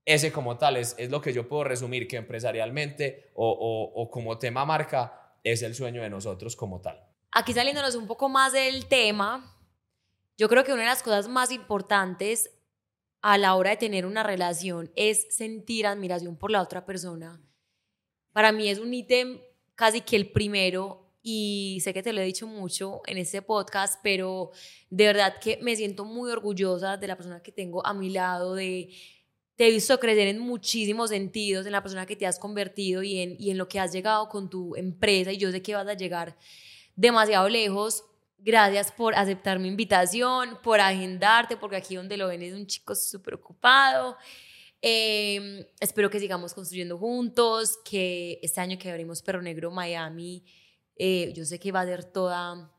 [0.04, 4.10] ese como tal es, es lo que yo puedo resumir que empresarialmente o, o, o
[4.10, 7.00] como tema marca es el sueño de nosotros como tal.
[7.30, 9.56] Aquí saliéndonos un poco más del tema,
[10.36, 12.50] yo creo que una de las cosas más importantes
[13.22, 17.40] a la hora de tener una relación es sentir admiración por la otra persona.
[18.32, 19.40] Para mí es un ítem
[19.76, 23.98] casi que el primero y sé que te lo he dicho mucho en este podcast,
[24.00, 24.52] pero
[24.90, 28.54] de verdad que me siento muy orgullosa de la persona que tengo a mi lado,
[28.54, 28.90] de
[29.56, 33.18] te he visto crecer en muchísimos sentidos, en la persona que te has convertido y
[33.18, 35.88] en, y en lo que has llegado con tu empresa y yo sé que vas
[35.88, 36.38] a llegar
[36.94, 38.04] demasiado lejos.
[38.38, 42.94] Gracias por aceptar mi invitación, por agendarte, porque aquí donde lo ven es un chico
[42.94, 44.16] súper ocupado.
[44.80, 50.44] Em, espero que sigamos construyendo juntos, que este año que abrimos Perro Negro Miami
[50.96, 52.70] eh, yo sé que va a ser toda,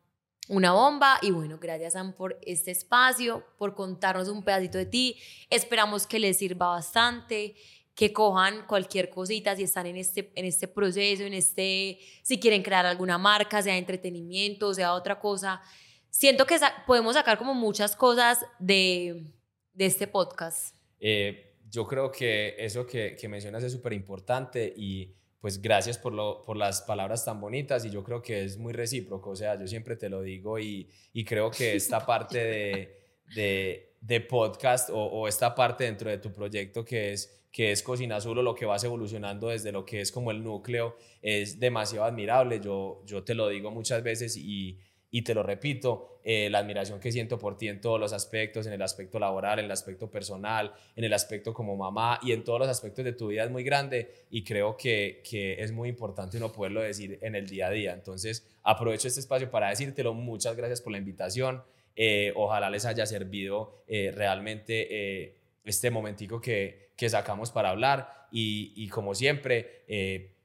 [0.49, 1.19] una bomba.
[1.21, 5.17] Y bueno, gracias Sam por este espacio, por contarnos un pedacito de ti.
[5.49, 7.55] Esperamos que les sirva bastante,
[7.95, 12.63] que cojan cualquier cosita si están en este, en este proceso, en este, si quieren
[12.63, 15.61] crear alguna marca, sea entretenimiento, sea otra cosa.
[16.09, 19.25] Siento que podemos sacar como muchas cosas de,
[19.73, 20.75] de este podcast.
[20.99, 26.13] Eh, yo creo que eso que, que mencionas es súper importante y pues gracias por,
[26.13, 29.59] lo, por las palabras tan bonitas y yo creo que es muy recíproco, o sea,
[29.59, 32.99] yo siempre te lo digo y, y creo que esta parte de,
[33.35, 37.81] de, de podcast o, o, esta parte dentro de tu proyecto que es que es
[37.81, 41.59] Cocina Azul o lo que vas evolucionando desde lo que es como el núcleo es
[41.59, 44.79] demasiado admirable, yo, yo te lo digo muchas veces y,
[45.09, 48.67] y te lo repito, eh, la admiración que siento por ti en todos los aspectos,
[48.67, 52.43] en el aspecto laboral, en el aspecto personal, en el aspecto como mamá y en
[52.43, 55.87] todos los aspectos de tu vida es muy grande y creo que, que es muy
[55.87, 57.93] importante uno poderlo decir en el día a día.
[57.93, 60.13] Entonces, aprovecho este espacio para decírtelo.
[60.13, 61.63] Muchas gracias por la invitación.
[61.95, 68.73] Eh, ojalá les haya servido eh, realmente este momentico que, que, sacamos para hablar y,
[68.75, 69.83] y como siempre,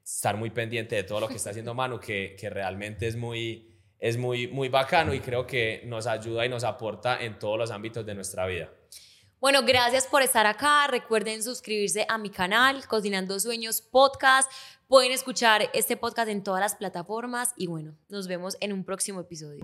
[0.04, 3.71] estar muy pendiente de todo lo que está haciendo Manu, que, que realmente es muy
[4.02, 7.70] es muy, muy bacano y creo que nos ayuda y nos aporta en todos los
[7.70, 8.68] ámbitos de nuestra vida.
[9.40, 10.88] Bueno, gracias por estar acá.
[10.88, 14.50] Recuerden suscribirse a mi canal, Cocinando Sueños Podcast.
[14.88, 19.20] Pueden escuchar este podcast en todas las plataformas y bueno, nos vemos en un próximo
[19.20, 19.62] episodio.